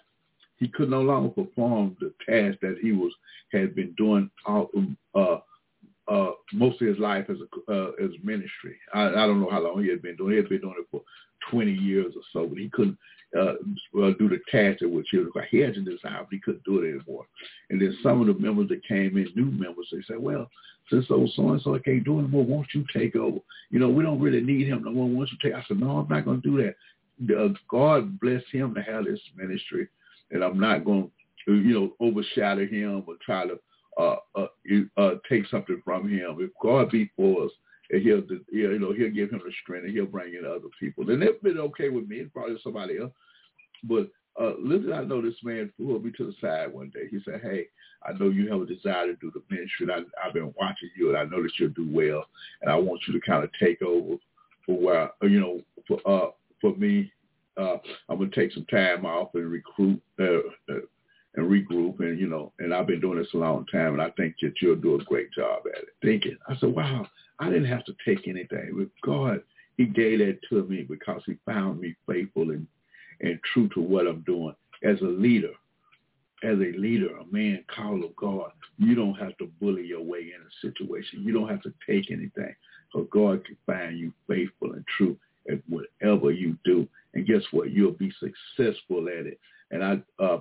he 0.59 0.69
could 0.69 0.91
no 0.91 1.01
longer 1.01 1.31
perform 1.31 1.97
the 1.99 2.13
task 2.29 2.59
that 2.61 2.79
he 2.81 2.93
was 2.93 3.13
had 3.53 3.75
been 3.75 3.93
doing 3.97 4.31
all, 4.47 4.71
uh, 5.15 5.39
uh, 6.11 6.33
most 6.53 6.83
of 6.83 6.89
his 6.89 6.99
life 6.99 7.27
as 7.31 7.37
a 7.39 7.73
uh, 7.73 7.91
as 8.05 8.11
ministry. 8.23 8.77
I, 8.93 9.07
I 9.09 9.27
don't 9.27 9.41
know 9.41 9.51
how 9.51 9.63
long 9.63 9.83
he 9.83 9.91
had 9.91 10.03
been 10.03 10.17
doing. 10.17 10.33
He 10.33 10.37
had 10.39 10.49
been 10.49 10.61
doing 10.61 10.75
it 10.79 10.87
for 10.91 11.03
20 11.51 11.71
years 11.71 12.13
or 12.17 12.23
so, 12.33 12.49
but 12.49 12.59
he 12.59 12.69
couldn't 12.69 12.99
uh, 13.39 13.55
do 13.93 14.29
the 14.29 14.41
task 14.51 14.83
at 14.83 14.91
which 14.91 15.07
he 15.11 15.19
was. 15.19 15.29
He 15.51 15.59
had 15.59 15.75
the 15.75 15.83
desire, 15.83 16.19
but 16.21 16.33
he 16.33 16.41
couldn't 16.41 16.65
do 16.65 16.83
it 16.83 16.89
anymore. 16.89 17.27
And 17.71 17.81
then 17.81 17.97
some 18.03 18.21
of 18.21 18.27
the 18.27 18.35
members 18.35 18.69
that 18.69 18.87
came 18.87 19.17
in, 19.17 19.29
new 19.37 19.51
members, 19.53 19.89
they 19.93 20.03
said, 20.07 20.19
"Well, 20.19 20.51
since 20.91 21.07
old 21.11 21.31
so 21.37 21.51
and 21.51 21.63
so 21.63 21.79
can't 21.79 22.05
do 22.05 22.17
it 22.19 22.23
anymore, 22.23 22.45
won't 22.45 22.67
you 22.75 22.85
take 22.93 23.15
over? 23.15 23.39
You 23.71 23.79
know, 23.79 23.89
we 23.89 24.03
don't 24.03 24.21
really 24.21 24.41
need 24.41 24.67
him 24.67 24.83
no 24.85 24.91
more. 24.91 25.09
Won't 25.09 25.31
you 25.31 25.39
take?" 25.41 25.55
I 25.55 25.65
said, 25.69 25.79
"No, 25.79 25.99
I'm 25.99 26.09
not 26.09 26.25
going 26.25 26.43
to 26.43 26.51
do 26.51 26.57
that. 26.63 26.75
Uh, 27.37 27.49
God 27.69 28.19
bless 28.19 28.43
him 28.51 28.75
to 28.75 28.83
have 28.83 29.05
this 29.05 29.21
ministry, 29.37 29.87
and 30.33 30.43
I'm 30.43 30.59
not 30.59 30.85
going 30.85 31.09
to, 31.47 31.55
you 31.55 31.75
know, 31.75 31.93
overshadow 32.01 32.67
him 32.67 33.05
or 33.07 33.15
try 33.25 33.47
to." 33.47 33.61
Uh, 33.99 34.17
uh, 34.35 34.47
you, 34.65 34.89
uh, 34.97 35.13
take 35.29 35.47
something 35.47 35.81
from 35.85 36.09
him. 36.09 36.37
If 36.39 36.51
God 36.63 36.91
be 36.91 37.11
for 37.17 37.45
us, 37.45 37.51
and 37.91 38.03
he'll, 38.03 38.23
you 38.53 38.79
know, 38.79 38.93
he'll 38.93 39.11
give 39.11 39.31
him 39.31 39.41
the 39.45 39.53
strength 39.63 39.85
and 39.85 39.93
he'll 39.93 40.07
bring 40.07 40.35
in 40.35 40.47
other 40.47 40.69
people. 40.79 41.11
And 41.11 41.23
it's 41.23 41.43
been 41.43 41.59
okay 41.59 41.89
with 41.89 42.09
me 42.09 42.21
and 42.21 42.33
probably 42.33 42.57
somebody 42.63 42.99
else. 42.99 43.13
But 43.85 44.09
uh, 44.41 44.53
listen, 44.61 44.93
I 44.93 45.03
know 45.03 45.21
this 45.21 45.35
man 45.43 45.73
pulled 45.77 46.05
me 46.05 46.13
to 46.17 46.27
the 46.27 46.35
side 46.41 46.73
one 46.73 46.91
day. 46.91 47.09
He 47.11 47.19
said, 47.25 47.41
hey, 47.43 47.67
I 48.07 48.13
know 48.13 48.29
you 48.31 48.51
have 48.51 48.63
a 48.63 48.67
desire 48.67 49.07
to 49.07 49.17
do 49.17 49.33
the 49.35 49.43
ministry. 49.51 49.89
And 49.89 49.93
I, 49.93 50.27
I've 50.27 50.35
been 50.35 50.55
watching 50.57 50.91
you 50.97 51.09
and 51.09 51.19
I 51.19 51.25
know 51.25 51.43
that 51.43 51.51
you'll 51.59 51.71
do 51.71 51.89
well. 51.93 52.27
And 52.63 52.71
I 52.71 52.77
want 52.77 53.01
you 53.09 53.15
to 53.15 53.27
kind 53.27 53.43
of 53.43 53.51
take 53.61 53.83
over 53.83 54.17
for 54.65 54.79
where, 54.79 55.11
you 55.23 55.41
know, 55.41 55.61
for, 55.89 55.99
uh, 56.07 56.31
for 56.61 56.77
me, 56.77 57.13
uh, 57.57 57.77
I'm 58.09 58.19
to 58.19 58.29
take 58.35 58.53
some 58.53 58.67
time 58.67 59.05
off 59.05 59.35
and 59.35 59.51
recruit, 59.51 60.01
uh, 60.21 60.39
uh, 60.73 60.81
and 61.37 61.51
regroup 61.51 62.01
and 62.01 62.19
you 62.19 62.29
know 62.29 62.53
and 62.59 62.75
I've 62.75 62.87
been 62.87 63.01
doing 63.01 63.19
this 63.19 63.33
a 63.35 63.39
long 63.39 63.65
time 63.67 63.93
and 63.95 64.03
I 64.03 64.11
think 64.11 64.35
that 64.43 64.55
you'll 64.61 64.77
do 64.77 64.97
a 64.97 65.05
great 65.05 65.33
job 65.33 65.63
at 65.73 65.83
it. 65.83 65.89
Thinking. 66.03 66.37
I 66.49 66.57
said, 66.57 66.75
Wow, 66.75 67.07
I 67.39 67.47
didn't 67.47 67.69
have 67.69 67.85
to 67.85 67.95
take 68.05 68.27
anything. 68.27 68.77
With 68.77 68.91
God, 69.03 69.43
he 69.77 69.87
gave 69.87 70.19
that 70.19 70.39
to 70.51 70.65
me 70.65 70.83
because 70.83 71.23
he 71.27 71.37
found 71.47 71.81
me 71.81 71.95
faithful 72.07 72.51
and, 72.51 72.67
and 73.21 73.39
true 73.53 73.69
to 73.75 73.81
what 73.81 74.07
I'm 74.07 74.21
doing. 74.23 74.55
As 74.83 75.01
a 75.01 75.07
leader, 75.07 75.53
as 76.43 76.59
a 76.59 76.77
leader, 76.79 77.17
a 77.17 77.25
man 77.33 77.65
called 77.75 78.05
of 78.05 78.17
God, 78.17 78.51
you 78.79 78.95
don't 78.95 79.15
have 79.15 79.37
to 79.39 79.47
bully 79.61 79.87
your 79.87 80.03
way 80.03 80.33
in 80.35 80.41
a 80.41 80.69
situation. 80.69 81.23
You 81.23 81.33
don't 81.33 81.49
have 81.49 81.63
to 81.63 81.73
take 81.87 82.11
anything. 82.11 82.55
Because 82.93 83.09
God 83.13 83.45
can 83.45 83.57
find 83.67 83.99
you 83.99 84.13
faithful 84.27 84.73
and 84.73 84.85
true 84.97 85.17
at 85.51 85.61
whatever 85.69 86.31
you 86.31 86.59
do. 86.65 86.89
And 87.15 87.27
guess 87.27 87.43
what? 87.51 87.71
You'll 87.71 87.93
be 87.93 88.13
successful 88.21 89.09
at 89.09 89.27
it. 89.27 89.39
And 89.71 89.85
I 89.85 90.03
uh, 90.23 90.39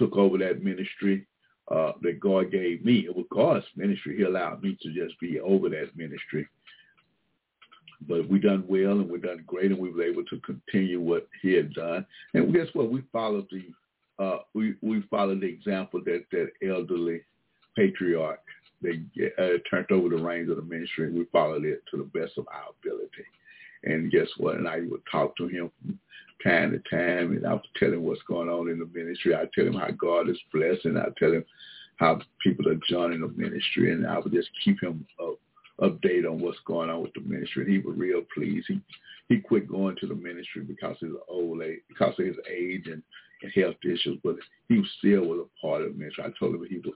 took 0.00 0.16
over 0.16 0.38
that 0.38 0.64
ministry 0.64 1.26
uh, 1.70 1.92
that 2.02 2.18
God 2.18 2.50
gave 2.50 2.84
me. 2.84 3.04
It 3.06 3.14
was 3.14 3.26
God's 3.30 3.66
ministry. 3.76 4.16
He 4.16 4.22
allowed 4.24 4.62
me 4.62 4.76
to 4.82 4.92
just 4.92 5.18
be 5.20 5.38
over 5.38 5.68
that 5.68 5.96
ministry. 5.96 6.48
But 8.08 8.28
we 8.28 8.38
done 8.38 8.64
well 8.66 8.92
and 8.92 9.10
we 9.10 9.20
done 9.20 9.44
great 9.46 9.70
and 9.70 9.78
we 9.78 9.92
were 9.92 10.02
able 10.02 10.24
to 10.24 10.40
continue 10.40 11.00
what 11.00 11.28
he 11.42 11.52
had 11.52 11.74
done. 11.74 12.06
And 12.34 12.52
guess 12.52 12.66
what? 12.72 12.90
We 12.90 13.02
followed 13.12 13.46
the 13.50 13.64
uh, 14.22 14.40
we, 14.52 14.74
we 14.82 15.02
followed 15.10 15.40
the 15.40 15.46
example 15.46 16.00
that 16.04 16.24
that 16.32 16.50
elderly 16.66 17.22
patriarch 17.76 18.40
they 18.82 19.00
uh, 19.38 19.58
turned 19.70 19.90
over 19.90 20.08
the 20.08 20.22
reins 20.22 20.50
of 20.50 20.56
the 20.56 20.62
ministry 20.62 21.06
and 21.06 21.14
we 21.14 21.26
followed 21.26 21.64
it 21.64 21.82
to 21.90 21.98
the 21.98 22.18
best 22.18 22.38
of 22.38 22.46
our 22.48 22.70
ability. 22.82 23.24
And 23.84 24.10
guess 24.10 24.28
what? 24.38 24.56
And 24.56 24.66
I 24.66 24.80
would 24.90 25.02
talk 25.10 25.36
to 25.36 25.48
him 25.48 25.70
time 26.42 26.72
to 26.72 26.78
time, 26.90 27.32
and 27.32 27.46
I 27.46 27.54
would 27.54 27.62
tell 27.76 27.92
him 27.92 28.02
what's 28.02 28.22
going 28.22 28.48
on 28.48 28.68
in 28.68 28.78
the 28.78 28.88
ministry. 28.92 29.34
I 29.34 29.44
tell 29.54 29.66
him 29.66 29.74
how 29.74 29.90
God 29.90 30.28
is 30.28 30.38
blessing. 30.52 30.96
I 30.96 31.08
tell 31.18 31.32
him 31.32 31.44
how 31.96 32.20
people 32.42 32.68
are 32.68 32.80
joining 32.88 33.20
the 33.20 33.28
ministry, 33.28 33.92
and 33.92 34.06
I 34.06 34.18
would 34.18 34.32
just 34.32 34.48
keep 34.64 34.82
him 34.82 35.06
up, 35.22 35.38
update 35.80 36.26
on 36.26 36.40
what's 36.40 36.58
going 36.64 36.90
on 36.90 37.02
with 37.02 37.12
the 37.14 37.20
ministry. 37.20 37.64
And 37.64 37.72
he 37.72 37.78
was 37.78 37.96
real 37.96 38.22
pleased. 38.34 38.66
He 38.68 38.80
he 39.28 39.38
quit 39.38 39.68
going 39.68 39.96
to 40.00 40.06
the 40.06 40.14
ministry 40.14 40.62
because 40.62 40.96
of 41.02 41.08
his 41.08 41.16
old 41.28 41.62
age, 41.62 41.80
because 41.88 42.14
of 42.18 42.26
his 42.26 42.36
age 42.50 42.86
and, 42.86 43.02
and 43.42 43.52
health 43.54 43.76
issues, 43.84 44.18
but 44.24 44.36
he 44.68 44.82
still 44.98 45.22
was 45.22 45.46
a 45.46 45.66
part 45.66 45.82
of 45.82 45.92
the 45.92 45.98
ministry. 45.98 46.24
I 46.24 46.30
told 46.38 46.56
him 46.56 46.66
he 46.68 46.78
was 46.78 46.94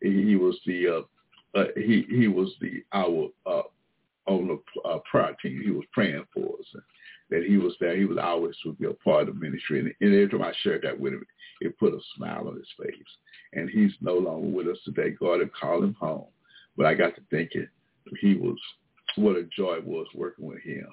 he 0.00 0.36
was 0.36 0.58
the 0.66 0.88
uh, 0.88 1.58
uh, 1.58 1.64
he 1.76 2.04
he 2.10 2.26
was 2.28 2.52
the 2.60 2.82
our 2.92 3.28
uh, 3.46 3.62
on 4.26 4.48
the 4.48 4.80
uh, 4.88 4.98
prayer 5.10 5.36
team. 5.40 5.62
He 5.64 5.70
was 5.70 5.84
praying 5.92 6.24
for 6.34 6.40
us. 6.40 6.66
And, 6.74 6.82
that 7.30 7.44
he 7.44 7.56
was 7.56 7.74
there. 7.80 7.96
He 7.96 8.04
was 8.04 8.18
always 8.18 8.54
to 8.62 8.72
be 8.74 8.86
a 8.86 8.94
part 8.94 9.28
of 9.28 9.36
ministry. 9.36 9.80
And, 9.80 9.92
and 10.00 10.14
every 10.14 10.28
time 10.28 10.42
I 10.42 10.52
shared 10.62 10.82
that 10.82 10.98
with 10.98 11.12
him, 11.12 11.26
it 11.60 11.78
put 11.78 11.92
a 11.92 11.98
smile 12.16 12.48
on 12.48 12.56
his 12.56 12.68
face. 12.80 12.94
And 13.52 13.68
he's 13.68 13.92
no 14.00 14.14
longer 14.14 14.48
with 14.48 14.68
us 14.68 14.78
today. 14.84 15.10
God 15.10 15.40
had 15.40 15.52
called 15.52 15.84
him 15.84 15.96
home. 15.98 16.26
But 16.76 16.86
I 16.86 16.94
got 16.94 17.14
to 17.16 17.22
thinking 17.30 17.68
he 18.20 18.34
was, 18.34 18.56
what 19.16 19.36
a 19.36 19.48
joy 19.56 19.74
it 19.74 19.86
was 19.86 20.06
working 20.14 20.46
with 20.46 20.62
him. 20.62 20.86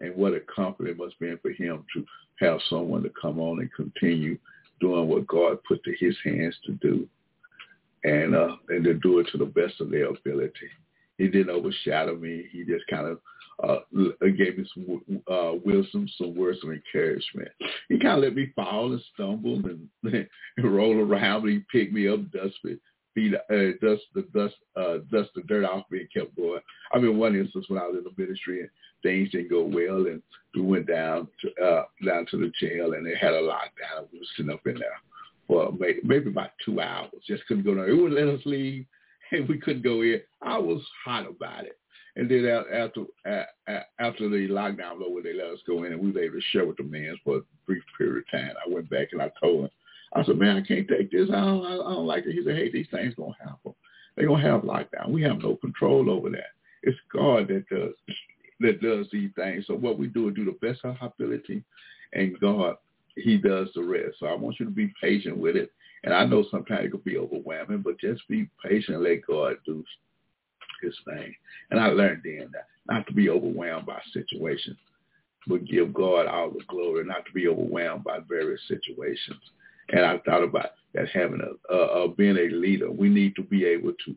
And 0.00 0.14
what 0.16 0.34
a 0.34 0.40
comfort 0.54 0.88
it 0.88 0.98
must 0.98 1.18
be 1.18 1.34
for 1.40 1.50
him 1.50 1.84
to 1.94 2.04
have 2.40 2.58
someone 2.68 3.02
to 3.04 3.12
come 3.20 3.38
on 3.38 3.60
and 3.60 3.72
continue 3.72 4.36
doing 4.80 5.08
what 5.08 5.26
God 5.26 5.58
put 5.66 5.82
to 5.84 5.94
his 5.98 6.16
hands 6.24 6.56
to 6.66 6.72
do. 6.72 7.08
And 8.04 8.34
uh, 8.34 8.56
and 8.68 8.82
to 8.82 8.94
do 8.94 9.20
it 9.20 9.28
to 9.30 9.38
the 9.38 9.46
best 9.46 9.80
of 9.80 9.90
their 9.90 10.06
ability. 10.06 10.68
He 11.18 11.28
didn't 11.28 11.50
overshadow 11.50 12.16
me. 12.16 12.46
He 12.50 12.64
just 12.64 12.84
kind 12.90 13.06
of 13.06 13.20
uh, 13.62 13.78
gave 14.20 14.58
me 14.58 14.68
some 14.74 15.22
uh, 15.30 15.52
wisdom, 15.64 16.08
some 16.18 16.34
words 16.34 16.58
of 16.64 16.70
encouragement. 16.70 17.48
He 17.88 17.98
kind 17.98 18.18
of 18.18 18.24
let 18.24 18.34
me 18.34 18.52
fall 18.54 18.92
and 18.92 19.02
stumble 19.14 19.54
and, 19.64 19.88
and 20.56 20.74
roll 20.76 20.98
around, 20.98 21.48
he 21.48 21.60
picked 21.70 21.92
me 21.92 22.08
up, 22.08 22.30
dust 22.32 22.56
me, 22.64 22.76
beat, 23.14 23.34
uh, 23.34 23.72
dust 23.80 24.02
the 24.14 24.26
dust, 24.34 24.54
uh, 24.76 24.98
dust 25.10 25.30
the 25.34 25.42
dirt 25.46 25.64
off 25.64 25.84
me, 25.90 26.00
and 26.00 26.12
kept 26.12 26.36
going. 26.36 26.60
I 26.92 26.98
mean, 26.98 27.18
one 27.18 27.36
instance 27.36 27.66
when 27.68 27.78
I 27.78 27.86
was 27.86 27.98
in 27.98 28.04
the 28.04 28.22
ministry 28.22 28.60
and 28.60 28.70
things 29.02 29.30
didn't 29.30 29.50
go 29.50 29.62
well, 29.62 30.06
and 30.06 30.22
we 30.54 30.62
went 30.62 30.86
down 30.86 31.28
to 31.42 31.64
uh, 31.64 31.84
down 32.04 32.26
to 32.30 32.38
the 32.38 32.52
jail, 32.60 32.94
and 32.94 33.06
they 33.06 33.14
had 33.20 33.34
a 33.34 33.42
lockdown. 33.42 34.08
We 34.12 34.18
were 34.18 34.24
sitting 34.36 34.52
up 34.52 34.66
in 34.66 34.74
there 34.74 34.98
for 35.46 35.72
maybe, 35.78 36.00
maybe 36.02 36.30
about 36.30 36.50
two 36.64 36.80
hours. 36.80 37.10
Just 37.26 37.46
couldn't 37.46 37.64
go 37.64 37.74
there. 37.74 37.88
It 37.88 37.94
wouldn't 37.94 38.14
let 38.14 38.34
us 38.34 38.44
leave, 38.44 38.86
and 39.30 39.48
we 39.48 39.58
couldn't 39.58 39.82
go 39.82 40.02
in. 40.02 40.20
I 40.40 40.58
was 40.58 40.82
hot 41.04 41.26
about 41.28 41.64
it. 41.64 41.78
And 42.16 42.30
then 42.30 42.46
after 42.46 43.04
after 43.98 44.28
the 44.28 44.48
lockdown 44.48 44.98
was 44.98 45.06
over, 45.08 45.22
they 45.22 45.32
let 45.32 45.46
us 45.46 45.60
go 45.66 45.84
in, 45.84 45.92
and 45.92 46.02
we 46.02 46.10
were 46.10 46.20
able 46.20 46.36
to 46.36 46.42
share 46.52 46.66
with 46.66 46.76
the 46.76 46.82
men 46.82 47.16
for 47.24 47.38
a 47.38 47.40
brief 47.66 47.82
period 47.96 48.18
of 48.18 48.30
time. 48.30 48.52
I 48.64 48.68
went 48.68 48.90
back 48.90 49.08
and 49.12 49.22
I 49.22 49.30
told 49.40 49.64
him, 49.64 49.70
I 50.14 50.22
said, 50.24 50.36
man, 50.36 50.56
I 50.58 50.66
can't 50.66 50.86
take 50.86 51.10
this. 51.10 51.30
I 51.30 51.40
don't, 51.40 51.64
I 51.64 51.76
don't 51.76 52.06
like 52.06 52.26
it. 52.26 52.32
He 52.34 52.44
said, 52.44 52.56
hey, 52.56 52.70
these 52.70 52.88
things 52.90 53.14
gonna 53.14 53.32
happen. 53.40 53.72
They're 54.14 54.28
gonna 54.28 54.42
have 54.42 54.62
lockdown. 54.62 55.08
We 55.08 55.22
have 55.22 55.38
no 55.38 55.56
control 55.56 56.10
over 56.10 56.28
that. 56.30 56.52
It's 56.82 56.98
God 57.10 57.48
that 57.48 57.66
does 57.70 57.94
that 58.60 58.82
does 58.82 59.06
these 59.10 59.30
things. 59.34 59.64
So 59.66 59.74
what 59.74 59.98
we 59.98 60.06
do 60.06 60.28
is 60.28 60.34
do 60.34 60.44
the 60.44 60.66
best 60.66 60.84
of 60.84 60.96
our 61.00 61.08
ability, 61.18 61.64
and 62.12 62.38
God, 62.40 62.76
He 63.16 63.38
does 63.38 63.68
the 63.74 63.82
rest. 63.82 64.16
So 64.20 64.26
I 64.26 64.34
want 64.34 64.60
you 64.60 64.66
to 64.66 64.72
be 64.72 64.92
patient 65.00 65.38
with 65.38 65.56
it. 65.56 65.70
And 66.04 66.12
I 66.12 66.24
know 66.24 66.44
sometimes 66.50 66.84
it 66.84 66.90
could 66.90 67.04
be 67.04 67.16
overwhelming, 67.16 67.80
but 67.82 68.00
just 68.00 68.26
be 68.28 68.48
patient 68.62 68.96
and 68.96 69.04
let 69.04 69.24
God 69.26 69.56
do 69.64 69.84
his 70.82 70.96
thing. 71.04 71.34
And 71.70 71.80
I 71.80 71.88
learned 71.88 72.22
then 72.24 72.50
that 72.52 72.66
not 72.86 73.06
to 73.06 73.12
be 73.12 73.30
overwhelmed 73.30 73.86
by 73.86 74.00
situations, 74.12 74.76
but 75.46 75.64
give 75.64 75.94
God 75.94 76.26
all 76.26 76.50
the 76.50 76.64
glory, 76.68 77.04
not 77.04 77.24
to 77.26 77.32
be 77.32 77.48
overwhelmed 77.48 78.04
by 78.04 78.18
various 78.28 78.60
situations. 78.68 79.40
And 79.90 80.04
I 80.04 80.18
thought 80.18 80.44
about 80.44 80.70
that 80.94 81.08
having 81.08 81.40
a, 81.40 81.72
uh, 81.72 82.04
uh, 82.04 82.06
being 82.08 82.36
a 82.36 82.54
leader, 82.54 82.90
we 82.90 83.08
need 83.08 83.34
to 83.36 83.42
be 83.42 83.64
able 83.64 83.92
to 84.04 84.16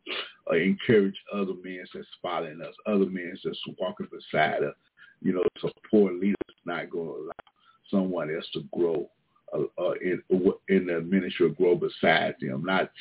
uh, 0.52 0.56
encourage 0.56 1.16
other 1.34 1.54
men 1.64 1.86
that's 1.94 2.08
following 2.22 2.62
us, 2.62 2.74
other 2.86 3.06
men 3.06 3.38
that's 3.44 3.60
walking 3.80 4.08
beside 4.12 4.64
us. 4.64 4.76
You 5.22 5.34
know, 5.34 5.44
support 5.60 6.16
leaders 6.16 6.36
not 6.66 6.90
going 6.90 7.08
to 7.08 7.14
allow 7.14 7.32
someone 7.90 8.34
else 8.34 8.48
to 8.54 8.64
grow 8.74 9.10
uh, 9.54 9.82
uh, 9.82 9.94
in 10.02 10.22
in 10.68 10.88
the 10.88 11.02
ministry, 11.02 11.50
grow 11.52 11.76
beside 11.76 12.36
them, 12.42 12.64
not 12.66 12.92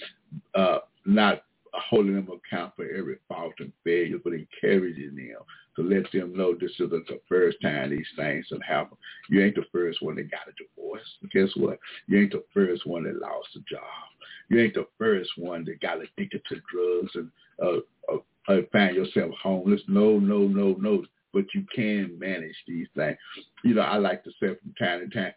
uh, 0.55 0.79
not 1.05 1.45
holding 1.75 2.15
them 2.15 2.29
account 2.29 2.75
for 2.77 2.85
every 2.85 3.17
fault 3.29 3.55
and 3.59 3.73
failure, 3.85 4.19
but 4.23 4.33
encouraging 4.33 5.17
them 5.17 5.43
to 5.77 5.83
let 5.83 6.11
them 6.13 6.37
know 6.37 6.55
this 6.55 6.73
isn't 6.75 7.07
the 7.09 7.21
first 7.29 7.57
time 7.63 7.91
these 7.91 8.07
things 8.17 8.47
have 8.51 8.63
happened. 8.63 8.99
You 9.29 9.45
ain't 9.45 9.57
the 9.57 9.65
first 9.73 10.03
one 10.03 10.17
that 10.17 10.31
got 10.31 10.49
a 10.49 10.53
divorce. 10.53 11.03
Guess 11.33 11.51
what? 11.57 11.79
You 12.07 12.21
ain't 12.21 12.33
the 12.33 12.45
first 12.53 12.87
one 12.87 13.05
that 13.05 13.21
lost 13.21 13.49
a 13.57 13.61
job. 13.61 13.83
You 14.49 14.61
ain't 14.61 14.75
the 14.75 14.87
first 14.99 15.31
one 15.37 15.65
that 15.65 15.81
got 15.81 15.99
addicted 15.99 16.43
to 16.49 16.61
drugs 16.71 17.13
and 17.15 17.31
uh, 17.63 18.13
uh, 18.13 18.19
uh, 18.49 18.61
find 18.73 18.95
yourself 18.95 19.33
homeless. 19.43 19.81
No, 19.89 20.19
no, 20.19 20.47
no, 20.47 20.77
no. 20.79 21.05
But 21.33 21.47
you 21.53 21.67
can 21.75 22.17
manage 22.19 22.55
these 22.69 22.87
things. 22.95 23.17
You 23.65 23.75
know, 23.75 23.83
I 23.83 23.97
like 23.97 24.23
to 24.25 24.31
say 24.41 24.55
from 24.55 24.75
time 24.79 25.01
to 25.01 25.15
time, 25.15 25.33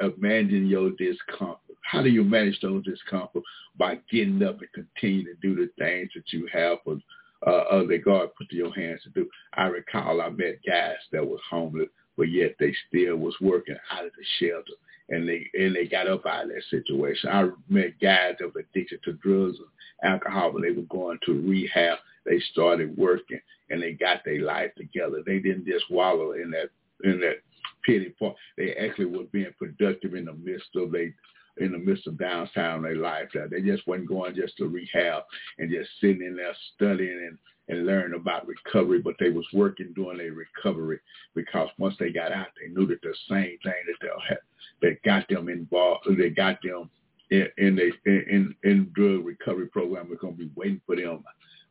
imagine 0.00 0.66
your 0.66 0.90
discomfort 0.92 1.58
how 1.84 2.02
do 2.02 2.08
you 2.08 2.24
manage 2.24 2.60
those 2.60 2.84
discomfort? 2.84 3.42
By 3.76 3.98
getting 4.10 4.42
up 4.42 4.60
and 4.60 4.72
continue 4.72 5.24
to 5.24 5.34
do 5.40 5.54
the 5.54 5.70
things 5.78 6.10
that 6.14 6.32
you 6.32 6.48
have 6.52 6.78
for, 6.84 6.98
uh, 7.46 7.50
uh, 7.50 7.86
that 7.86 8.04
God 8.04 8.30
put 8.36 8.48
to 8.50 8.56
your 8.56 8.72
hands 8.74 9.02
to 9.04 9.10
do. 9.10 9.28
I 9.54 9.66
recall 9.66 10.20
I 10.20 10.30
met 10.30 10.60
guys 10.66 10.96
that 11.12 11.26
was 11.26 11.40
homeless, 11.50 11.88
but 12.16 12.30
yet 12.30 12.54
they 12.58 12.74
still 12.88 13.16
was 13.16 13.34
working 13.40 13.76
out 13.90 14.06
of 14.06 14.12
the 14.16 14.24
shelter 14.38 14.72
and 15.08 15.28
they 15.28 15.46
and 15.54 15.74
they 15.76 15.86
got 15.86 16.08
up 16.08 16.24
out 16.26 16.44
of 16.44 16.50
that 16.50 16.62
situation. 16.70 17.30
I 17.30 17.48
met 17.68 18.00
guys 18.00 18.36
that 18.38 18.54
were 18.54 18.62
addicted 18.62 19.02
to 19.04 19.12
drugs 19.14 19.58
and 19.58 20.12
alcohol, 20.12 20.52
but 20.52 20.62
they 20.62 20.70
were 20.70 20.82
going 20.82 21.18
to 21.26 21.40
rehab. 21.42 21.98
They 22.24 22.40
started 22.52 22.96
working 22.96 23.40
and 23.70 23.82
they 23.82 23.92
got 23.92 24.24
their 24.24 24.40
life 24.40 24.70
together. 24.76 25.22
They 25.24 25.38
didn't 25.38 25.66
just 25.66 25.90
wallow 25.90 26.32
in 26.32 26.50
that 26.52 26.70
in 27.02 27.20
that 27.20 27.42
pity 27.84 28.14
part. 28.18 28.36
They 28.56 28.74
actually 28.74 29.06
were 29.06 29.24
being 29.24 29.52
productive 29.58 30.14
in 30.14 30.24
the 30.24 30.32
midst 30.32 30.68
of 30.76 30.92
they 30.92 31.12
in 31.58 31.72
the 31.72 31.78
midst 31.78 32.06
of 32.06 32.18
downtown 32.18 32.82
their 32.82 32.96
life. 32.96 33.28
That 33.34 33.50
they 33.50 33.60
just 33.60 33.86
wasn't 33.86 34.08
going 34.08 34.34
just 34.34 34.56
to 34.58 34.68
rehab 34.68 35.22
and 35.58 35.70
just 35.70 35.90
sitting 36.00 36.22
in 36.22 36.36
there 36.36 36.54
studying 36.74 37.26
and 37.28 37.38
and 37.68 37.86
learning 37.86 38.18
about 38.18 38.46
recovery, 38.46 39.00
but 39.00 39.14
they 39.18 39.30
was 39.30 39.46
working 39.54 39.92
doing 39.94 40.18
their 40.18 40.32
recovery 40.32 41.00
because 41.34 41.68
once 41.78 41.94
they 41.98 42.10
got 42.10 42.30
out, 42.30 42.48
they 42.60 42.72
knew 42.72 42.86
that 42.86 43.00
the 43.00 43.14
same 43.28 43.56
thing 43.62 43.72
that 43.86 43.96
they 44.02 44.08
had 44.28 44.38
that 44.82 45.02
got 45.02 45.26
them 45.28 45.48
involved, 45.48 46.06
they 46.18 46.28
got 46.28 46.58
them 46.62 46.90
in 47.30 47.48
in 47.56 47.76
the 47.76 47.90
in 48.06 48.54
in 48.64 48.90
drug 48.94 49.24
recovery 49.24 49.66
program 49.68 50.08
was 50.08 50.18
going 50.20 50.34
to 50.34 50.44
be 50.44 50.50
waiting 50.54 50.80
for 50.86 50.96
them 50.96 51.24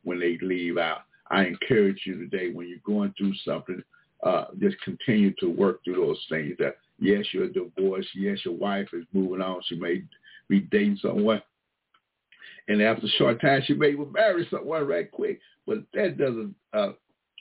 when 0.04 0.20
they 0.20 0.38
leave 0.42 0.78
out. 0.78 1.02
I 1.30 1.46
encourage 1.46 2.02
you 2.06 2.18
today 2.18 2.52
when 2.52 2.68
you're 2.68 2.80
going 2.86 3.14
through 3.18 3.34
something, 3.46 3.82
uh, 4.24 4.46
just 4.60 4.80
continue 4.82 5.34
to 5.40 5.48
work 5.48 5.84
through 5.84 5.96
those 5.96 6.24
things. 6.30 6.56
That 6.60 6.78
Yes, 7.04 7.26
you're 7.34 7.50
divorced. 7.50 8.08
Yes, 8.16 8.38
your 8.46 8.56
wife 8.56 8.88
is 8.94 9.04
moving 9.12 9.42
on. 9.42 9.62
She 9.66 9.76
may 9.76 10.04
be 10.48 10.62
dating 10.62 11.00
someone. 11.02 11.42
And 12.70 12.82
after 12.82 13.08
a 13.08 13.10
short 13.18 13.42
time, 13.42 13.62
she 13.66 13.74
may 13.74 13.92
marry 13.92 14.48
someone 14.50 14.88
right 14.88 15.12
quick. 15.12 15.42
But 15.68 15.80
that 15.94 16.18
doesn't 16.18 16.56
uh, 16.72 16.94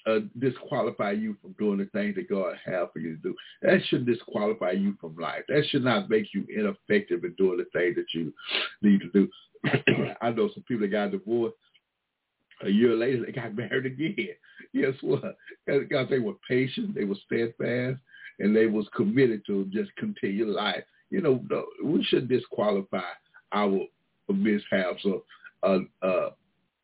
uh, 0.05 0.19
disqualify 0.41 1.13
you 1.13 1.37
from 1.41 1.53
doing 1.61 1.79
the 1.79 1.85
things 1.87 2.17
that 2.17 2.29
God 2.29 2.57
has 2.65 2.89
for 2.93 2.99
you 2.99 3.15
to 3.15 3.23
do. 3.23 3.37
That 3.63 3.79
shouldn't 3.87 4.09
disqualify 4.09 4.73
you 4.73 4.97
from 5.01 5.15
life. 5.17 5.45
That 5.49 5.65
should 5.69 5.85
not 5.85 6.11
make 6.11 6.35
you 6.35 6.45
ineffective 6.49 7.23
in 7.23 7.35
doing 7.35 7.59
the 7.59 7.67
things 7.73 7.95
that 7.95 8.13
you 8.13 8.35
need 8.83 9.01
to 9.01 9.11
do. 9.11 9.29
I 10.21 10.31
know 10.31 10.51
some 10.53 10.65
people 10.67 10.81
that 10.81 10.91
got 10.91 11.13
divorced. 11.13 11.55
A 12.65 12.69
year 12.69 12.97
later, 12.97 13.25
they 13.25 13.33
got 13.33 13.55
married 13.57 13.87
again. 13.87 14.35
Guess 14.75 14.95
what? 15.03 15.37
Because 15.67 16.09
they 16.11 16.19
were 16.19 16.35
patient, 16.49 16.97
they 16.97 17.05
were 17.05 17.15
steadfast, 17.27 18.01
and 18.43 18.55
they 18.55 18.67
was 18.67 18.87
committed 18.95 19.47
to 19.47 19.65
just 19.73 19.95
continue 19.97 20.47
life. 20.47 20.85
You 21.11 21.23
know, 21.23 21.41
we 21.83 22.03
should 22.05 22.29
disqualify 22.29 23.01
our 23.53 23.81
mishaps 24.29 25.05
or 25.05 25.23
uh, 25.63 25.79
uh, 26.05 26.31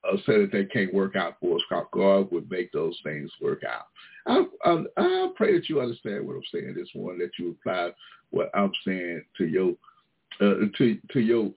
uh, 0.04 0.16
say 0.24 0.40
that 0.40 0.50
they 0.52 0.64
can't 0.64 0.94
work 0.94 1.16
out 1.16 1.36
for 1.40 1.56
us. 1.56 1.62
Because 1.68 1.86
God 1.92 2.32
would 2.32 2.50
make 2.50 2.70
those 2.72 2.98
things 3.02 3.30
work 3.40 3.62
out. 3.64 3.86
I, 4.26 4.44
I, 4.64 4.84
I 4.96 5.28
pray 5.34 5.54
that 5.54 5.68
you 5.68 5.80
understand 5.80 6.26
what 6.26 6.36
I'm 6.36 6.42
saying 6.52 6.74
this 6.76 6.88
morning. 6.94 7.18
That 7.18 7.32
you 7.38 7.56
apply 7.60 7.90
what 8.30 8.50
I'm 8.54 8.72
saying 8.86 9.22
to 9.38 9.46
your 9.46 9.70
uh, 10.40 10.66
to 10.76 10.98
to 11.12 11.20
your 11.20 11.50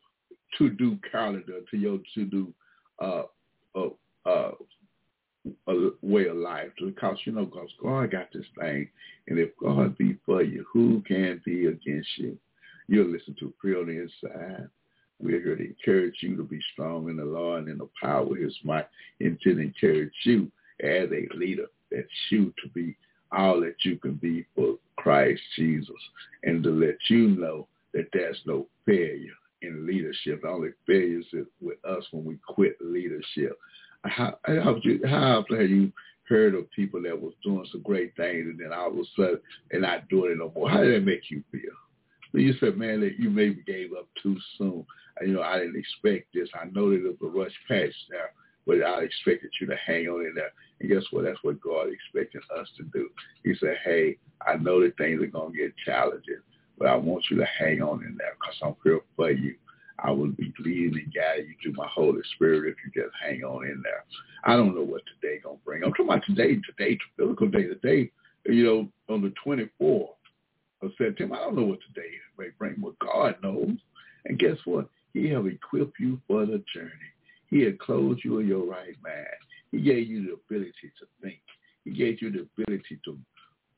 to 0.57 0.69
do 0.69 0.97
calendar, 1.11 1.59
to 1.69 1.77
your 1.77 1.99
to 2.15 2.25
do 2.25 2.53
uh, 2.99 3.23
uh, 3.75 3.89
uh, 4.25 4.51
way 6.01 6.27
of 6.27 6.37
life. 6.37 6.69
Because 6.83 7.17
you 7.25 7.33
know 7.33 7.45
because 7.45 7.69
God 7.81 8.11
got 8.11 8.31
this 8.33 8.45
thing 8.59 8.87
and 9.27 9.39
if 9.39 9.49
God 9.61 9.97
be 9.97 10.17
for 10.25 10.41
you 10.41 10.65
who 10.71 11.01
can 11.07 11.41
be 11.45 11.67
against 11.67 12.09
you? 12.17 12.37
You'll 12.87 13.07
listen 13.07 13.35
to 13.39 13.53
Free 13.61 13.75
on 13.75 13.87
the 13.87 14.01
Inside. 14.01 14.67
We're 15.19 15.41
here 15.41 15.55
to 15.55 15.67
encourage 15.67 16.15
you 16.21 16.35
to 16.35 16.43
be 16.43 16.59
strong 16.73 17.09
in 17.09 17.17
the 17.17 17.25
Lord 17.25 17.63
and 17.63 17.69
in 17.69 17.77
the 17.77 17.89
power 18.01 18.23
of 18.23 18.37
his 18.37 18.57
might 18.63 18.87
and 19.19 19.39
to 19.41 19.59
encourage 19.59 20.13
you 20.23 20.51
as 20.83 21.09
a 21.11 21.37
leader 21.37 21.67
that 21.91 22.07
you 22.31 22.53
to 22.63 22.69
be 22.69 22.97
all 23.31 23.61
that 23.61 23.75
you 23.83 23.97
can 23.97 24.15
be 24.15 24.45
for 24.55 24.75
Christ 24.97 25.41
Jesus 25.55 25.95
and 26.43 26.63
to 26.63 26.69
let 26.69 26.97
you 27.09 27.29
know 27.29 27.67
that 27.93 28.07
there's 28.13 28.39
no 28.45 28.67
failure 28.85 29.31
in 29.61 29.85
leadership. 29.85 30.41
The 30.41 30.47
only 30.47 30.69
failure 30.87 31.19
is 31.19 31.45
with 31.61 31.83
us 31.85 32.03
when 32.11 32.25
we 32.25 32.37
quit 32.47 32.77
leadership 32.81 33.57
how, 34.03 34.37
how, 34.45 34.75
you, 34.83 34.99
how 35.05 35.39
often 35.39 35.59
have 35.59 35.69
you 35.69 35.91
heard 36.27 36.55
of 36.55 36.71
people 36.71 37.01
that 37.03 37.19
was 37.19 37.33
doing 37.43 37.65
some 37.71 37.81
great 37.81 38.15
things 38.15 38.47
and 38.47 38.59
then 38.59 38.73
all 38.73 38.91
of 38.91 38.97
a 38.97 39.03
sudden 39.15 39.39
they're 39.69 39.81
not 39.81 40.07
doing 40.09 40.31
it 40.31 40.37
no 40.37 40.51
more? 40.55 40.69
How 40.69 40.81
did 40.81 40.95
that 40.95 41.05
make 41.05 41.29
you 41.29 41.43
feel? 41.51 41.61
When 42.31 42.43
you 42.43 42.53
said, 42.59 42.77
man, 42.77 43.01
that 43.01 43.19
you 43.19 43.29
maybe 43.29 43.61
gave 43.67 43.91
up 43.91 44.07
too 44.23 44.37
soon. 44.57 44.85
You 45.21 45.33
know, 45.33 45.41
I 45.41 45.59
didn't 45.59 45.77
expect 45.77 46.33
this. 46.33 46.49
I 46.55 46.65
know 46.71 46.89
that 46.89 47.05
it 47.05 47.21
was 47.21 47.33
a 47.33 47.37
rush 47.37 47.51
patch 47.67 47.93
now, 48.09 48.25
but 48.65 48.81
I 48.81 49.01
expected 49.01 49.51
you 49.59 49.67
to 49.67 49.75
hang 49.75 50.07
on 50.07 50.25
in 50.25 50.33
there. 50.35 50.53
And 50.79 50.89
guess 50.89 51.03
what? 51.11 51.25
That's 51.25 51.43
what 51.43 51.61
God 51.61 51.89
expected 51.89 52.41
us 52.57 52.69
to 52.77 52.83
do. 52.83 53.09
He 53.43 53.53
said, 53.59 53.77
hey, 53.83 54.17
I 54.47 54.55
know 54.55 54.81
that 54.81 54.97
things 54.97 55.21
are 55.21 55.27
going 55.27 55.51
to 55.51 55.57
get 55.57 55.73
challenging, 55.85 56.39
but 56.77 56.87
I 56.87 56.95
want 56.95 57.25
you 57.29 57.37
to 57.37 57.45
hang 57.45 57.81
on 57.81 58.03
in 58.05 58.15
there 58.17 58.35
because 58.39 58.55
I'm 58.63 58.75
here 58.83 59.01
for 59.15 59.31
you. 59.31 59.55
I 60.03 60.11
will 60.11 60.31
be 60.31 60.53
leading 60.59 60.99
and 60.99 61.13
guiding 61.13 61.47
you 61.47 61.55
through 61.61 61.73
my 61.73 61.87
Holy 61.87 62.21
Spirit 62.35 62.73
if 62.73 62.75
you 62.83 63.03
just 63.03 63.15
hang 63.23 63.43
on 63.43 63.65
in 63.65 63.81
there. 63.83 64.03
I 64.43 64.55
don't 64.55 64.75
know 64.75 64.83
what 64.83 65.03
today 65.05 65.39
gonna 65.43 65.57
bring. 65.63 65.83
I'm 65.83 65.91
talking 65.91 66.05
about 66.05 66.25
today, 66.25 66.59
today, 66.67 66.97
biblical 67.17 67.47
day, 67.47 67.67
today, 67.67 68.11
you 68.45 68.65
know, 68.65 69.13
on 69.13 69.21
the 69.21 69.33
24th 69.45 70.15
of 70.81 70.91
September. 70.97 71.35
I 71.35 71.39
don't 71.39 71.55
know 71.55 71.65
what 71.65 71.79
today 71.93 72.09
may 72.37 72.49
bring, 72.57 72.75
but 72.79 72.97
God 72.99 73.35
knows. 73.43 73.77
And 74.25 74.39
guess 74.39 74.57
what? 74.65 74.87
He 75.13 75.29
have 75.29 75.45
equipped 75.45 75.99
you 75.99 76.19
for 76.27 76.45
the 76.45 76.63
journey. 76.73 76.91
He 77.49 77.61
had 77.61 77.79
clothed 77.79 78.21
you 78.23 78.39
in 78.39 78.47
your 78.47 78.65
right 78.65 78.95
mind. 79.03 79.25
He 79.71 79.81
gave 79.81 80.07
you 80.07 80.25
the 80.25 80.33
ability 80.33 80.91
to 80.99 81.05
think. 81.21 81.41
He 81.83 81.91
gave 81.91 82.21
you 82.21 82.31
the 82.31 82.47
ability 82.61 82.99
to 83.05 83.17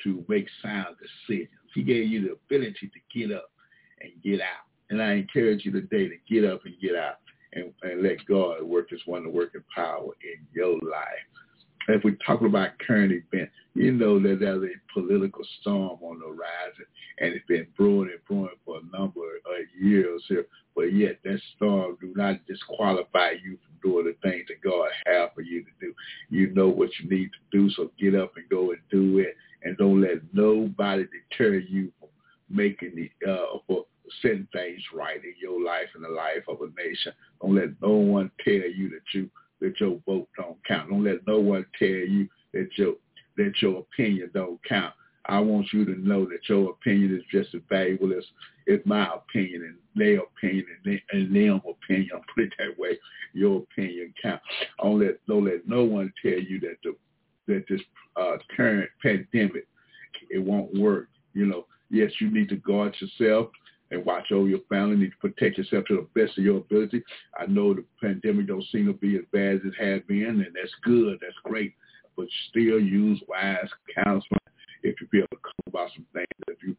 to 0.04 0.26
make 0.28 0.48
sound 0.62 0.96
decisions. 1.02 1.50
He 1.74 1.82
gave 1.82 2.08
you 2.08 2.22
the 2.28 2.34
ability 2.34 2.92
to 2.94 3.20
get 3.20 3.36
up 3.36 3.50
and 4.02 4.12
get 4.22 4.42
out. 4.42 4.68
And 4.94 5.02
I 5.02 5.14
encourage 5.14 5.66
you 5.66 5.72
today 5.72 6.08
to 6.08 6.16
get 6.30 6.46
up 6.46 6.62
and 6.66 6.80
get 6.80 6.96
out 6.96 7.16
and, 7.54 7.74
and 7.82 8.04
let 8.04 8.24
God 8.28 8.62
work 8.62 8.92
his 8.92 9.02
wonder 9.08 9.28
working 9.28 9.64
power 9.76 10.12
in 10.22 10.46
your 10.54 10.74
life. 10.74 11.26
If 11.88 12.04
we 12.04 12.16
talk 12.24 12.42
about 12.42 12.78
current 12.78 13.12
events, 13.12 13.52
you 13.74 13.92
know 13.92 14.20
that 14.20 14.38
there's 14.40 14.62
a 14.62 14.94
political 14.94 15.44
storm 15.60 15.98
on 16.04 16.20
the 16.20 16.28
horizon, 16.28 16.86
and 17.18 17.34
it's 17.34 17.46
been 17.48 17.66
brewing 17.76 18.12
and 18.12 18.24
brewing 18.28 18.56
for 18.64 18.78
a 18.78 18.96
number 18.96 19.22
of 19.22 19.82
years 19.82 20.24
here. 20.30 20.46
But 20.76 20.94
yet 20.94 21.18
that 21.24 21.42
storm 21.56 21.98
do 22.00 22.14
not 22.16 22.46
disqualify 22.46 23.32
you 23.44 23.58
from 23.66 23.92
doing 23.92 24.06
the 24.06 24.30
things 24.30 24.46
that 24.48 24.62
God 24.62 24.90
has 25.08 25.30
for 25.34 25.42
you 25.42 25.64
to 25.64 25.72
do. 25.82 25.92
You 26.30 26.54
know 26.54 26.70
what 26.70 26.92
you 27.00 27.10
need 27.10 27.32
to 27.32 27.58
do, 27.58 27.68
so 27.72 27.90
get 28.00 28.14
up 28.14 28.34
and 28.36 28.48
go 28.48 28.74
and 28.74 28.82
do 28.92 29.18
it, 29.18 29.36
and 29.64 29.76
don't 29.76 30.02
let 30.02 30.22
nobody 30.34 31.06
deter 31.32 31.56
you 31.56 31.92
from 32.00 32.10
making 32.48 32.94
the 32.96 33.10
uh, 33.28 33.58
for 33.66 33.86
setting 34.22 34.48
things 34.54 34.82
right 34.94 35.24
in 35.24 35.34
your 35.42 35.64
life 35.64 35.88
and 35.96 36.04
the 36.04 36.10
life 36.10 36.44
of 36.48 36.58
a 36.62 36.82
nation. 36.82 37.14
Don't 37.42 37.56
let 37.56 37.70
no 37.82 37.92
one 37.92 38.32
tell 38.44 38.54
you 38.54 38.90
that 38.90 39.04
you 39.14 39.30
that 39.62 39.80
your 39.80 40.00
vote 40.06 40.28
don't 40.38 40.58
count. 40.68 40.90
Don't 40.90 41.04
let 41.04 41.26
no 41.26 41.40
one 41.40 41.66
tell 41.80 41.88
you 41.88 42.28
that 42.54 42.70
your 42.76 42.96
that 43.38 43.54
your 43.62 43.80
opinion 43.80 44.30
don't 44.34 44.60
count. 44.68 44.94
I 45.26 45.40
want 45.40 45.68
you 45.72 45.86
to 45.86 45.96
know 45.96 46.26
that 46.26 46.50
your 46.50 46.72
opinion 46.72 47.16
is 47.16 47.24
just 47.32 47.56
as 47.56 47.62
valuable 47.70 48.12
as, 48.12 48.26
as 48.68 48.80
my 48.84 49.08
opinion 49.16 49.64
and 49.64 49.78
their 49.96 50.20
opinion 50.20 50.66
and, 50.70 50.94
they, 50.94 51.18
and 51.18 51.34
them 51.34 51.62
opinion. 51.68 52.10
I'll 52.14 52.22
put 52.36 52.44
it 52.44 52.54
that 52.60 52.78
way. 52.78 52.98
Your 53.34 53.64
opinion 53.64 54.14
count. 54.22 54.42
Don't 54.82 55.00
let 55.00 55.26
don't 55.28 55.46
let 55.46 55.68
no 55.68 55.84
one 55.84 56.14
tell 56.22 56.40
you 56.40 56.60
that 56.62 56.76
the 56.84 56.96
that 57.48 57.66
this 57.70 57.82
uh, 58.16 58.38
current 58.56 58.90
pandemic 59.02 59.68
it 60.30 60.40
won't 60.40 60.78
work. 60.78 61.08
You 61.34 61.46
know, 61.46 61.66
yes, 61.90 62.12
you 62.20 62.30
need 62.32 62.50
to 62.50 62.56
guard 62.58 62.96
yourself 63.00 63.50
and 63.94 64.06
watch 64.06 64.32
over 64.32 64.48
your 64.48 64.60
family. 64.70 64.96
Need 64.96 65.12
to 65.12 65.30
protect 65.30 65.58
yourself 65.58 65.86
to 65.86 65.96
the 65.96 66.20
best 66.20 66.38
of 66.38 66.44
your 66.44 66.58
ability. 66.58 67.04
I 67.40 67.46
know 67.46 67.74
the 67.74 67.86
pandemic 68.02 68.48
don't 68.48 68.66
seem 68.72 68.88
to 68.88 68.94
be 68.94 69.16
as 69.16 69.24
bad 69.32 69.56
as 69.56 69.62
it 69.64 69.74
has 69.80 70.02
been, 70.08 70.26
and 70.26 70.56
that's 70.56 70.74
good. 70.84 71.20
That's 71.22 71.36
great. 71.44 71.74
But 72.18 72.28
still 72.50 72.80
use 72.80 73.22
wise 73.28 73.70
counseling. 73.96 74.40
If 74.84 75.00
you 75.00 75.08
feel 75.12 75.26
comfortable 75.32 75.68
about 75.68 75.90
some 75.96 76.06
things, 76.14 76.28
if 76.48 76.58
you 76.62 76.76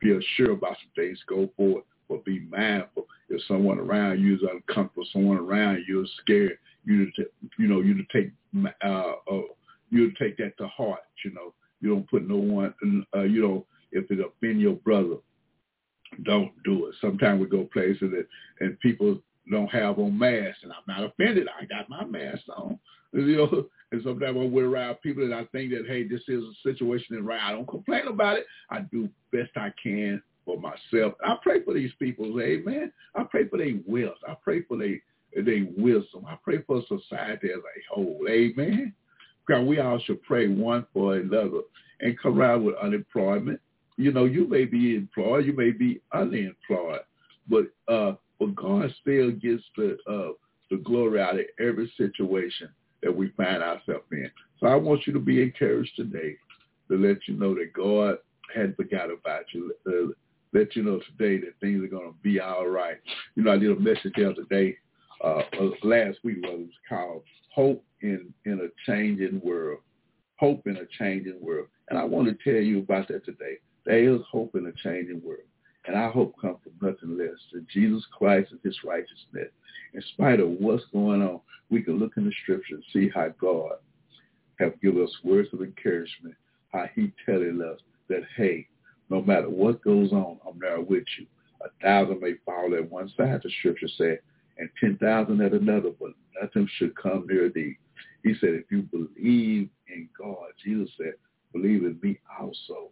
feel 0.00 0.20
sure 0.36 0.52
about 0.52 0.76
some 0.80 0.90
things, 0.94 1.18
go 1.26 1.50
for 1.56 1.80
it. 1.80 1.84
But 2.08 2.24
be 2.24 2.40
mindful. 2.40 3.06
If 3.28 3.42
someone 3.46 3.78
around 3.78 4.20
you 4.20 4.36
is 4.36 4.40
uncomfortable, 4.42 5.06
someone 5.12 5.36
around 5.36 5.84
you 5.86 6.04
is 6.04 6.10
scared, 6.22 6.58
you 6.84 7.10
to, 7.16 7.26
you 7.58 7.66
know, 7.66 7.80
you 7.80 7.94
to 7.94 8.04
take 8.12 8.32
uh, 8.82 9.12
uh, 9.30 9.42
you 9.90 10.10
to 10.10 10.18
take 10.18 10.36
that 10.38 10.56
to 10.58 10.68
heart. 10.68 11.00
You 11.24 11.32
know, 11.32 11.52
you 11.80 11.90
don't 11.90 12.08
put 12.08 12.26
no 12.26 12.36
one. 12.36 12.74
Uh, 13.14 13.22
you 13.22 13.42
know, 13.42 13.66
if 13.92 14.10
it 14.10 14.20
offend 14.20 14.60
your 14.60 14.74
brother, 14.74 15.16
don't 16.24 16.52
do 16.64 16.86
it. 16.86 16.94
Sometimes 17.00 17.40
we 17.40 17.46
go 17.46 17.64
places 17.72 18.02
and, 18.02 18.24
and 18.60 18.80
people 18.80 19.18
don't 19.50 19.68
have 19.68 19.98
on 19.98 20.18
masks, 20.18 20.60
and 20.62 20.72
I'm 20.72 20.82
not 20.86 21.04
offended. 21.04 21.48
I 21.48 21.64
got 21.64 21.88
my 21.88 22.04
mask 22.04 22.42
on. 22.56 22.78
You 23.14 23.36
know, 23.38 23.66
and 23.90 24.02
sometimes 24.04 24.36
I 24.36 24.44
we're 24.44 24.68
around 24.68 24.96
people 24.96 25.26
that 25.26 25.34
I 25.34 25.46
think 25.46 25.70
that, 25.70 25.86
hey, 25.88 26.06
this 26.06 26.20
is 26.28 26.44
a 26.44 26.52
situation 26.62 27.16
and 27.16 27.26
right. 27.26 27.40
I 27.40 27.52
don't 27.52 27.66
complain 27.66 28.06
about 28.06 28.36
it. 28.36 28.44
I 28.68 28.80
do 28.80 29.08
best 29.32 29.52
I 29.56 29.72
can 29.82 30.20
for 30.44 30.60
myself. 30.60 31.14
I 31.24 31.36
pray 31.42 31.62
for 31.64 31.72
these 31.72 31.92
people. 31.98 32.38
Amen. 32.38 32.92
I 33.14 33.24
pray 33.24 33.48
for 33.48 33.56
their 33.56 33.72
wealth. 33.86 34.18
I 34.28 34.34
pray 34.42 34.62
for 34.62 34.76
their 34.76 34.98
their 35.42 35.66
wisdom. 35.76 36.26
I 36.26 36.36
pray 36.42 36.58
for 36.66 36.82
society 36.82 37.48
as 37.50 37.60
a 37.60 37.94
whole. 37.94 38.20
Amen. 38.28 38.92
Because 39.46 39.66
we 39.66 39.80
all 39.80 39.98
should 40.00 40.22
pray 40.22 40.48
one 40.48 40.86
for 40.92 41.16
another 41.16 41.60
and 42.00 42.18
come 42.18 42.38
around 42.38 42.64
with 42.64 42.76
unemployment 42.76 43.60
you 43.98 44.12
know, 44.12 44.24
you 44.24 44.46
may 44.48 44.64
be 44.64 44.94
employed, 44.94 45.44
you 45.44 45.52
may 45.52 45.72
be 45.72 46.00
unemployed, 46.14 47.00
but 47.48 47.66
uh, 47.92 48.12
but 48.38 48.54
God 48.54 48.94
still 49.00 49.32
gets 49.32 49.64
the 49.76 49.98
uh, 50.08 50.32
the 50.70 50.76
glory 50.84 51.20
out 51.20 51.38
of 51.38 51.46
every 51.58 51.92
situation 51.96 52.70
that 53.02 53.14
we 53.14 53.30
find 53.30 53.62
ourselves 53.62 54.06
in. 54.12 54.30
So 54.60 54.68
I 54.68 54.76
want 54.76 55.06
you 55.06 55.12
to 55.14 55.18
be 55.18 55.42
encouraged 55.42 55.96
today 55.96 56.36
to 56.88 56.96
let 56.96 57.18
you 57.26 57.34
know 57.34 57.54
that 57.54 57.72
God 57.74 58.18
hadn't 58.54 58.76
forgot 58.76 59.10
about 59.10 59.44
you. 59.52 59.74
Uh, 59.86 60.12
let 60.52 60.76
you 60.76 60.84
know 60.84 61.00
today 61.00 61.44
that 61.44 61.58
things 61.60 61.82
are 61.82 61.88
going 61.88 62.10
to 62.10 62.16
be 62.22 62.40
all 62.40 62.68
right. 62.68 62.96
You 63.34 63.42
know, 63.42 63.52
I 63.52 63.58
did 63.58 63.76
a 63.76 63.80
message 63.80 64.12
the 64.16 64.30
other 64.30 64.44
day, 64.48 64.76
uh, 65.22 65.42
uh 65.60 65.70
last 65.82 66.18
week, 66.22 66.38
was 66.42 66.68
called 66.88 67.24
"Hope 67.52 67.84
in 68.00 68.32
in 68.44 68.60
a 68.60 68.90
Changing 68.90 69.40
World." 69.42 69.80
Hope 70.38 70.68
in 70.68 70.76
a 70.76 70.86
changing 70.96 71.40
world, 71.40 71.66
and 71.90 71.98
I 71.98 72.04
want 72.04 72.28
to 72.28 72.44
tell 72.44 72.62
you 72.62 72.78
about 72.78 73.08
that 73.08 73.24
today. 73.24 73.58
There 73.88 74.14
is 74.14 74.20
hope 74.30 74.54
in 74.54 74.66
a 74.66 74.72
changing 74.84 75.22
world. 75.24 75.40
And 75.86 75.96
our 75.96 76.10
hope 76.10 76.38
comes 76.38 76.58
from 76.62 76.74
nothing 76.86 77.16
less 77.16 77.38
than 77.50 77.66
Jesus 77.72 78.04
Christ 78.12 78.50
and 78.50 78.60
his 78.62 78.76
righteousness. 78.84 79.48
In 79.94 80.02
spite 80.12 80.40
of 80.40 80.50
what's 80.50 80.84
going 80.92 81.22
on, 81.22 81.40
we 81.70 81.82
can 81.82 81.98
look 81.98 82.18
in 82.18 82.26
the 82.26 82.32
scripture 82.42 82.74
and 82.74 82.84
see 82.92 83.08
how 83.08 83.30
God 83.40 83.76
have 84.58 84.78
given 84.82 85.02
us 85.02 85.16
words 85.24 85.48
of 85.54 85.62
encouragement, 85.62 86.34
how 86.70 86.84
he 86.94 87.14
telling 87.24 87.62
us 87.62 87.80
that, 88.10 88.24
hey, 88.36 88.68
no 89.08 89.22
matter 89.22 89.48
what 89.48 89.82
goes 89.82 90.12
on, 90.12 90.36
I'm 90.46 90.58
there 90.60 90.82
with 90.82 91.04
you. 91.18 91.26
A 91.62 91.70
thousand 91.82 92.20
may 92.20 92.34
fall 92.44 92.74
at 92.74 92.90
one 92.90 93.10
side, 93.16 93.40
the 93.42 93.50
scripture 93.58 93.88
said, 93.96 94.18
and 94.58 94.68
10,000 94.80 95.40
at 95.40 95.52
another, 95.54 95.92
but 95.98 96.10
nothing 96.42 96.68
should 96.76 96.94
come 96.94 97.26
near 97.26 97.48
thee. 97.48 97.78
He 98.22 98.34
said, 98.38 98.50
if 98.50 98.70
you 98.70 98.82
believe 98.82 99.70
in 99.88 100.10
God, 100.18 100.48
Jesus 100.62 100.90
said, 100.98 101.14
believe 101.54 101.84
in 101.84 101.98
me 102.02 102.18
also 102.38 102.90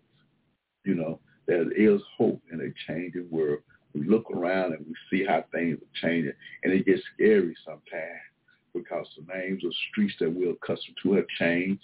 you 0.87 0.95
know, 0.95 1.19
there 1.47 1.71
is 1.73 2.01
hope 2.17 2.41
in 2.53 2.61
a 2.61 2.93
changing 2.93 3.29
world. 3.31 3.61
We 3.95 4.07
look 4.07 4.31
around 4.31 4.75
and 4.75 4.87
we 4.87 4.95
see 5.11 5.25
how 5.25 5.45
things 5.53 5.79
are 5.79 6.09
changing, 6.09 6.33
and 6.63 6.73
it 6.73 6.87
gets 6.87 7.03
scary 7.15 7.55
sometimes 7.65 8.23
because 8.75 9.07
the 9.17 9.35
names 9.35 9.65
of 9.65 9.73
streets 9.91 10.15
that 10.21 10.33
we're 10.33 10.53
accustomed 10.53 10.97
to 11.03 11.15
have 11.15 11.27
changed. 11.39 11.83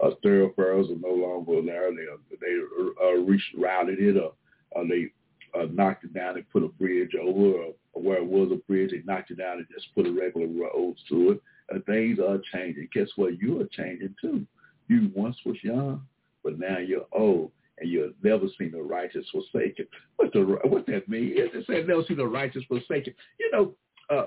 Uh, 0.00 0.10
thoroughfares 0.22 0.88
are 0.90 0.96
no 0.96 1.14
longer 1.14 1.62
there. 1.62 1.90
They 1.90 2.04
they 2.40 2.54
uh, 2.56 3.14
it, 3.22 4.16
or, 4.16 4.32
or 4.72 4.86
they 4.88 5.10
uh, 5.58 5.66
knocked 5.72 6.04
it 6.04 6.12
down 6.12 6.36
and 6.36 6.50
put 6.50 6.64
a 6.64 6.68
bridge 6.68 7.12
over, 7.14 7.62
or, 7.62 7.74
where 7.92 8.18
it 8.18 8.26
was 8.26 8.50
a 8.52 8.56
bridge, 8.66 8.90
they 8.90 9.02
knocked 9.04 9.30
it 9.30 9.38
down 9.38 9.58
and 9.58 9.66
just 9.72 9.94
put 9.94 10.06
a 10.06 10.12
regular 10.12 10.48
road 10.48 10.96
to 11.08 11.30
it. 11.30 11.42
Uh, 11.72 11.78
things 11.86 12.18
are 12.18 12.40
changing. 12.52 12.88
Guess 12.92 13.08
what? 13.14 13.40
You 13.40 13.60
are 13.60 13.68
changing 13.70 14.14
too. 14.20 14.44
You 14.88 15.10
once 15.14 15.36
was 15.46 15.56
young, 15.62 16.02
but 16.42 16.58
now 16.58 16.78
you're 16.78 17.06
old 17.12 17.52
and 17.78 17.90
you'll 17.90 18.12
never 18.22 18.46
see 18.58 18.68
the 18.68 18.82
righteous 18.82 19.26
forsaken. 19.30 19.86
What 20.16 20.32
the 20.32 20.40
what 20.64 20.86
that 20.86 21.08
mean? 21.08 21.32
It 21.34 21.64
said 21.66 21.88
never 21.88 22.02
see 22.06 22.14
the 22.14 22.26
righteous 22.26 22.64
forsaken. 22.68 23.14
You 23.38 23.50
know, 23.52 23.74
uh, 24.10 24.26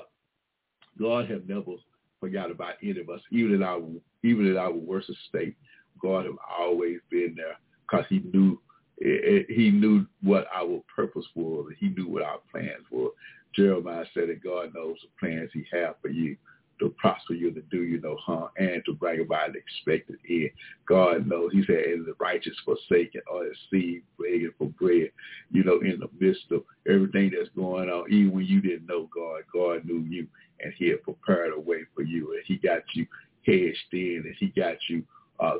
God 0.99 1.29
have 1.29 1.47
never 1.47 1.73
forgot 2.19 2.51
about 2.51 2.73
any 2.81 2.99
of 2.99 3.09
us, 3.09 3.21
even 3.31 3.53
in 3.55 3.63
our 3.63 3.81
even 4.23 4.47
in 4.47 4.57
our 4.57 4.73
worst 4.73 5.11
state. 5.29 5.55
God 6.01 6.25
have 6.25 6.35
always 6.59 6.99
been 7.09 7.35
there 7.35 7.57
because 7.89 8.05
He 8.09 8.19
knew 8.33 8.59
He 8.99 9.71
knew 9.71 10.05
what 10.21 10.47
our 10.53 10.81
purpose 10.93 11.25
was. 11.35 11.71
He 11.79 11.89
knew 11.89 12.07
what 12.07 12.23
our 12.23 12.39
plans 12.51 12.85
were. 12.91 13.09
Jeremiah 13.55 14.05
said 14.13 14.29
that 14.29 14.43
God 14.43 14.73
knows 14.75 14.97
the 15.01 15.09
plans 15.19 15.49
He 15.53 15.65
has 15.71 15.95
for 16.01 16.09
you 16.09 16.35
to 16.79 16.89
prosper 16.97 17.33
you, 17.33 17.51
to 17.51 17.61
do 17.71 17.83
you 17.83 17.99
no 18.01 18.15
harm, 18.17 18.49
and 18.57 18.83
to 18.85 18.93
bring 18.93 19.21
about 19.21 19.49
an 19.49 19.55
expected 19.55 20.17
end. 20.29 20.49
God 20.87 21.27
knows. 21.27 21.51
He 21.51 21.63
said, 21.65 21.83
"Is 21.85 22.05
the 22.05 22.13
righteous 22.19 22.57
forsaken 22.65 23.21
or 23.31 23.45
the 23.45 23.55
seed 23.69 24.03
begging 24.19 24.53
for 24.57 24.69
bread?" 24.69 25.11
You 25.51 25.63
know, 25.63 25.79
in 25.79 25.99
the 25.99 26.09
midst 26.19 26.51
of 26.51 26.63
everything 26.87 27.31
that's 27.31 27.49
going 27.49 27.89
on, 27.89 28.11
even 28.11 28.31
when 28.31 28.45
you 28.45 28.61
didn't 28.61 28.87
know 28.87 29.09
God, 29.13 29.43
God 29.53 29.85
knew 29.85 30.05
you, 30.07 30.27
and 30.59 30.73
He 30.73 30.89
had 30.89 31.03
prepared 31.03 31.53
a 31.53 31.59
way 31.59 31.83
for 31.95 32.03
you, 32.03 32.33
and 32.33 32.43
He 32.45 32.57
got 32.57 32.83
you 32.93 33.05
hedged 33.45 33.93
in, 33.93 34.23
and 34.25 34.35
He 34.39 34.47
got 34.47 34.77
you 34.89 35.03
uh, 35.39 35.57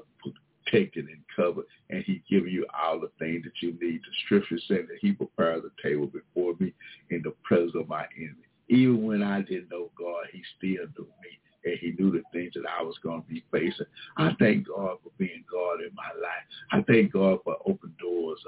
protected 0.66 1.08
and 1.08 1.24
covered, 1.36 1.66
and 1.90 2.04
He 2.04 2.22
give 2.30 2.48
you 2.48 2.66
all 2.78 3.00
the 3.00 3.12
things 3.20 3.44
that 3.44 3.62
you 3.62 3.72
need. 3.82 4.02
The 4.02 4.14
Scripture 4.26 4.60
said 4.68 4.88
that 4.90 5.00
He 5.02 5.14
prepared 5.14 5.64
the 5.64 5.72
table 5.82 6.08
before 6.08 6.56
me 6.60 6.74
in 7.10 7.22
the 7.24 7.34
presence 7.44 7.76
of 7.76 7.88
my 7.88 8.06
enemy 8.18 8.47
even 8.70 9.06
when 9.06 9.24
I 9.24 9.42
didn't 9.42 9.70
know 9.70 9.90
God, 9.98 10.26
he 10.32 10.42
still 10.58 10.86
knew 10.98 11.08
me. 11.22 11.40
and 11.66 11.80
he 11.80 11.92
knew 11.98 12.12
the 12.12 12.24
things 12.32 12.54
that 12.56 12.64
I 12.80 12.84
was 12.84 12.96
going 13.04 13.22
to 13.22 13.28
be 13.28 13.44
facing. 13.52 13.86
I 14.18 14.32
thank 14.40 14.68
God 14.68 14.98
for 15.04 15.12
being 15.18 15.44
God 15.52 15.82
in 15.82 15.94
my 15.96 16.10
life. 16.22 16.46
I 16.72 16.82
thank 16.84 17.14
God 17.14 17.40
for 17.44 17.58
open 17.66 17.94
doors 18.00 18.40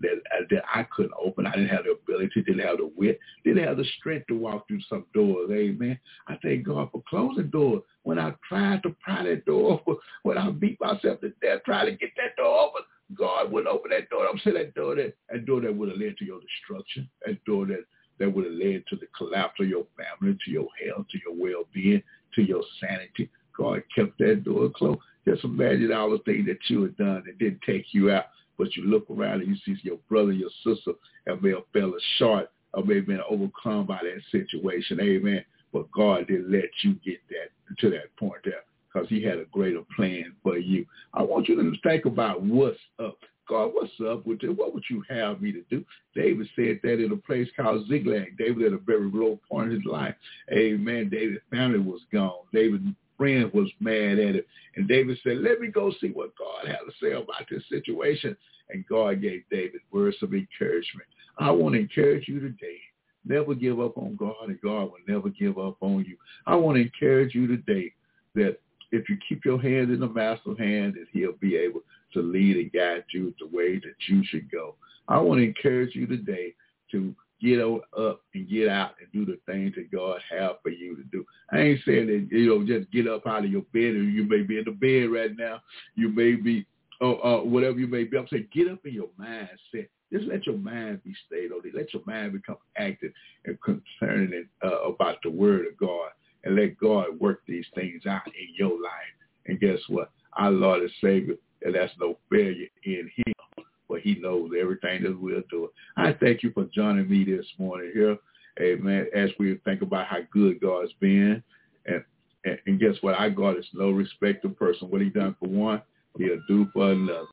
that, 0.00 0.12
uh, 0.12 0.44
that 0.50 0.62
I 0.72 0.84
couldn't 0.84 1.14
open. 1.22 1.46
I 1.46 1.52
didn't 1.52 1.68
have 1.68 1.84
the 1.84 1.92
ability, 1.92 2.42
didn't 2.42 2.66
have 2.66 2.78
the 2.78 2.90
wit, 2.96 3.18
didn't 3.44 3.64
have 3.64 3.76
the 3.76 3.84
strength 3.98 4.26
to 4.28 4.38
walk 4.38 4.68
through 4.68 4.80
some 4.88 5.06
doors. 5.14 5.50
Amen. 5.50 5.98
I 6.28 6.36
thank 6.42 6.66
God 6.66 6.90
for 6.90 7.02
closing 7.08 7.50
doors. 7.50 7.82
When 8.02 8.18
I 8.18 8.34
tried 8.48 8.82
to 8.82 8.96
pry 9.00 9.22
that 9.24 9.44
door 9.44 9.72
open, 9.72 9.96
when 10.22 10.38
I 10.38 10.50
beat 10.50 10.80
myself 10.80 11.20
to 11.20 11.30
death 11.40 11.60
trying 11.64 11.86
to 11.86 11.96
get 11.96 12.10
that 12.16 12.36
door 12.36 12.68
open, 12.68 12.82
God 13.14 13.52
would 13.52 13.66
open 13.66 13.90
that 13.90 14.08
door. 14.10 14.26
I'm 14.26 14.40
saying 14.42 14.56
that 14.56 14.74
door 14.74 14.96
that 14.96 15.14
that 15.30 15.44
door 15.44 15.60
that 15.60 15.74
would 15.74 15.90
have 15.90 15.98
led 15.98 16.16
to 16.18 16.24
your 16.24 16.40
destruction, 16.40 17.08
that 17.26 17.44
door 17.44 17.66
that 17.66 17.84
that 18.22 18.32
would 18.32 18.44
have 18.44 18.54
led 18.54 18.84
to 18.88 18.96
the 18.96 19.08
collapse 19.16 19.60
of 19.60 19.68
your 19.68 19.84
family, 19.96 20.38
to 20.44 20.50
your 20.50 20.68
health, 20.86 21.06
to 21.10 21.18
your 21.24 21.34
well-being, 21.34 22.02
to 22.34 22.42
your 22.42 22.62
sanity. 22.80 23.28
God 23.56 23.82
kept 23.94 24.16
that 24.18 24.44
door 24.44 24.70
closed. 24.70 25.00
Just 25.26 25.44
imagine 25.44 25.92
all 25.92 26.10
the 26.10 26.18
things 26.18 26.46
that 26.46 26.58
you 26.68 26.82
had 26.82 26.96
done 26.96 27.22
that 27.26 27.38
didn't 27.38 27.60
take 27.66 27.86
you 27.92 28.10
out, 28.10 28.26
but 28.58 28.74
you 28.76 28.84
look 28.84 29.06
around 29.10 29.42
and 29.42 29.48
you 29.48 29.56
see 29.64 29.80
your 29.82 29.98
brother, 30.08 30.32
your 30.32 30.50
sister 30.64 30.92
have 31.26 31.42
may 31.42 31.50
have 31.50 31.64
fell 31.72 31.92
short 32.18 32.50
or 32.74 32.84
may 32.84 32.96
have 32.96 33.06
been 33.06 33.20
overcome 33.28 33.86
by 33.86 33.98
that 34.02 34.20
situation. 34.30 35.00
Amen. 35.00 35.44
But 35.72 35.90
God 35.92 36.28
didn't 36.28 36.50
let 36.50 36.70
you 36.82 36.94
get 37.04 37.18
that 37.28 37.50
to 37.80 37.90
that 37.90 38.16
point 38.16 38.40
there 38.44 38.62
because 38.92 39.08
he 39.08 39.22
had 39.22 39.38
a 39.38 39.44
greater 39.46 39.82
plan 39.96 40.34
for 40.42 40.58
you. 40.58 40.86
I 41.14 41.22
want 41.22 41.48
you 41.48 41.56
to 41.56 41.72
think 41.82 42.04
about 42.04 42.42
what's 42.42 42.78
up. 42.98 43.18
God, 43.48 43.72
what's 43.74 43.92
up 44.08 44.26
with 44.26 44.42
it? 44.42 44.56
What 44.56 44.72
would 44.72 44.84
you 44.88 45.02
have 45.08 45.42
me 45.42 45.52
to 45.52 45.62
do? 45.68 45.84
David 46.14 46.48
said 46.54 46.80
that 46.82 47.04
in 47.04 47.12
a 47.12 47.16
place 47.16 47.48
called 47.56 47.86
Ziklag. 47.88 48.38
David 48.38 48.66
at 48.66 48.72
a 48.72 48.78
very 48.78 49.10
low 49.12 49.38
point 49.50 49.72
in 49.72 49.76
his 49.76 49.84
life. 49.84 50.14
Amen. 50.52 51.08
David's 51.10 51.42
family 51.50 51.80
was 51.80 52.00
gone. 52.12 52.44
David's 52.52 52.84
friend 53.18 53.50
was 53.52 53.70
mad 53.80 54.18
at 54.18 54.36
him. 54.36 54.44
And 54.76 54.88
David 54.88 55.18
said, 55.22 55.38
let 55.38 55.60
me 55.60 55.68
go 55.68 55.92
see 56.00 56.08
what 56.08 56.32
God 56.38 56.66
had 56.66 56.78
to 56.78 56.92
say 57.00 57.12
about 57.12 57.46
this 57.50 57.62
situation. 57.68 58.36
And 58.70 58.86
God 58.88 59.20
gave 59.20 59.42
David 59.50 59.80
words 59.90 60.16
of 60.22 60.32
encouragement. 60.32 61.08
I 61.38 61.50
want 61.50 61.74
to 61.74 61.80
encourage 61.80 62.28
you 62.28 62.40
today. 62.40 62.78
Never 63.24 63.54
give 63.54 63.80
up 63.80 63.98
on 63.98 64.16
God, 64.16 64.48
and 64.48 64.60
God 64.60 64.84
will 64.84 64.98
never 65.06 65.28
give 65.28 65.58
up 65.58 65.76
on 65.80 66.04
you. 66.04 66.16
I 66.46 66.56
want 66.56 66.76
to 66.76 66.82
encourage 66.82 67.34
you 67.34 67.46
today 67.46 67.92
that 68.34 68.58
if 68.90 69.08
you 69.08 69.16
keep 69.28 69.44
your 69.44 69.60
hand 69.60 69.90
in 69.90 70.00
the 70.00 70.08
master's 70.08 70.58
hand, 70.58 70.94
that 70.94 71.06
he'll 71.12 71.32
be 71.32 71.56
able 71.56 71.82
to 72.14 72.20
lead 72.20 72.56
and 72.56 72.72
guide 72.72 73.04
you 73.12 73.34
the 73.38 73.46
way 73.46 73.76
that 73.76 73.94
you 74.08 74.22
should 74.24 74.50
go. 74.50 74.74
I 75.08 75.18
want 75.18 75.40
to 75.40 75.46
encourage 75.46 75.94
you 75.94 76.06
today 76.06 76.54
to 76.92 77.14
get 77.42 77.60
up 77.60 78.20
and 78.34 78.48
get 78.48 78.68
out 78.68 78.92
and 79.00 79.10
do 79.12 79.24
the 79.26 79.38
things 79.50 79.74
that 79.74 79.90
God 79.90 80.20
have 80.30 80.56
for 80.62 80.70
you 80.70 80.96
to 80.96 81.02
do. 81.04 81.24
I 81.50 81.58
ain't 81.58 81.80
saying 81.84 82.06
that, 82.06 82.28
you 82.30 82.46
know, 82.46 82.64
just 82.64 82.90
get 82.92 83.08
up 83.08 83.26
out 83.26 83.44
of 83.44 83.50
your 83.50 83.62
bed 83.72 83.96
and 83.96 84.14
you 84.14 84.24
may 84.24 84.42
be 84.42 84.58
in 84.58 84.64
the 84.64 84.70
bed 84.70 85.12
right 85.12 85.36
now. 85.36 85.60
You 85.96 86.08
may 86.08 86.36
be, 86.36 86.66
uh, 87.00 87.14
uh, 87.14 87.42
whatever 87.42 87.78
you 87.78 87.88
may 87.88 88.04
be. 88.04 88.16
I'm 88.16 88.28
saying 88.28 88.48
get 88.52 88.70
up 88.70 88.78
in 88.84 88.94
your 88.94 89.08
mindset. 89.20 89.88
Just 90.12 90.26
let 90.26 90.46
your 90.46 90.58
mind 90.58 91.02
be 91.04 91.14
stayed 91.26 91.50
on 91.50 91.62
it. 91.64 91.74
Let 91.74 91.92
your 91.92 92.02
mind 92.06 92.34
become 92.34 92.58
active 92.76 93.12
and 93.44 93.58
concerning 93.62 94.46
uh, 94.62 94.82
about 94.82 95.16
the 95.24 95.30
word 95.30 95.66
of 95.66 95.76
God 95.78 96.10
and 96.44 96.54
let 96.54 96.78
God 96.78 97.18
work 97.18 97.42
these 97.48 97.66
things 97.74 98.06
out 98.06 98.26
in 98.26 98.54
your 98.56 98.70
life. 98.70 99.14
And 99.46 99.58
guess 99.58 99.78
what? 99.88 100.10
Our 100.34 100.50
Lord 100.50 100.82
and 100.82 100.90
Savior, 101.00 101.34
and 101.64 101.74
that's 101.74 101.92
no 102.00 102.18
failure 102.30 102.68
in 102.84 103.10
him, 103.14 103.64
but 103.88 104.00
he 104.00 104.16
knows 104.16 104.50
everything 104.58 105.02
that 105.02 105.18
we'll 105.20 105.42
do. 105.50 105.70
I 105.96 106.12
thank 106.12 106.42
you 106.42 106.50
for 106.52 106.64
joining 106.74 107.08
me 107.08 107.24
this 107.24 107.46
morning 107.58 107.90
here. 107.94 108.16
Amen. 108.60 109.06
As 109.14 109.30
we 109.38 109.58
think 109.64 109.82
about 109.82 110.06
how 110.06 110.18
good 110.30 110.60
God's 110.60 110.92
been. 111.00 111.42
And, 111.86 112.04
and, 112.44 112.58
and 112.66 112.80
guess 112.80 112.94
what? 113.00 113.14
Our 113.14 113.30
God 113.30 113.58
is 113.58 113.66
no 113.72 113.90
respecter 113.90 114.48
person. 114.48 114.90
What 114.90 115.00
he 115.00 115.08
done 115.08 115.34
for 115.40 115.48
one, 115.48 115.82
he'll 116.18 116.40
do 116.48 116.66
for 116.72 116.92
another. 116.92 117.26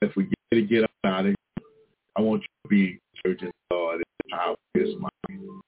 If 0.00 0.14
we 0.16 0.24
get 0.24 0.34
to 0.52 0.62
get 0.62 0.84
out 1.04 1.20
of 1.20 1.26
here, 1.26 1.34
I 2.16 2.20
want 2.20 2.42
you 2.42 2.48
to 2.64 2.68
be 2.68 3.00
church 3.24 3.42
in 3.42 3.50
God 3.70 3.98
the 3.98 4.04
power 4.30 4.56
his 4.74 4.94
mind. 4.96 5.62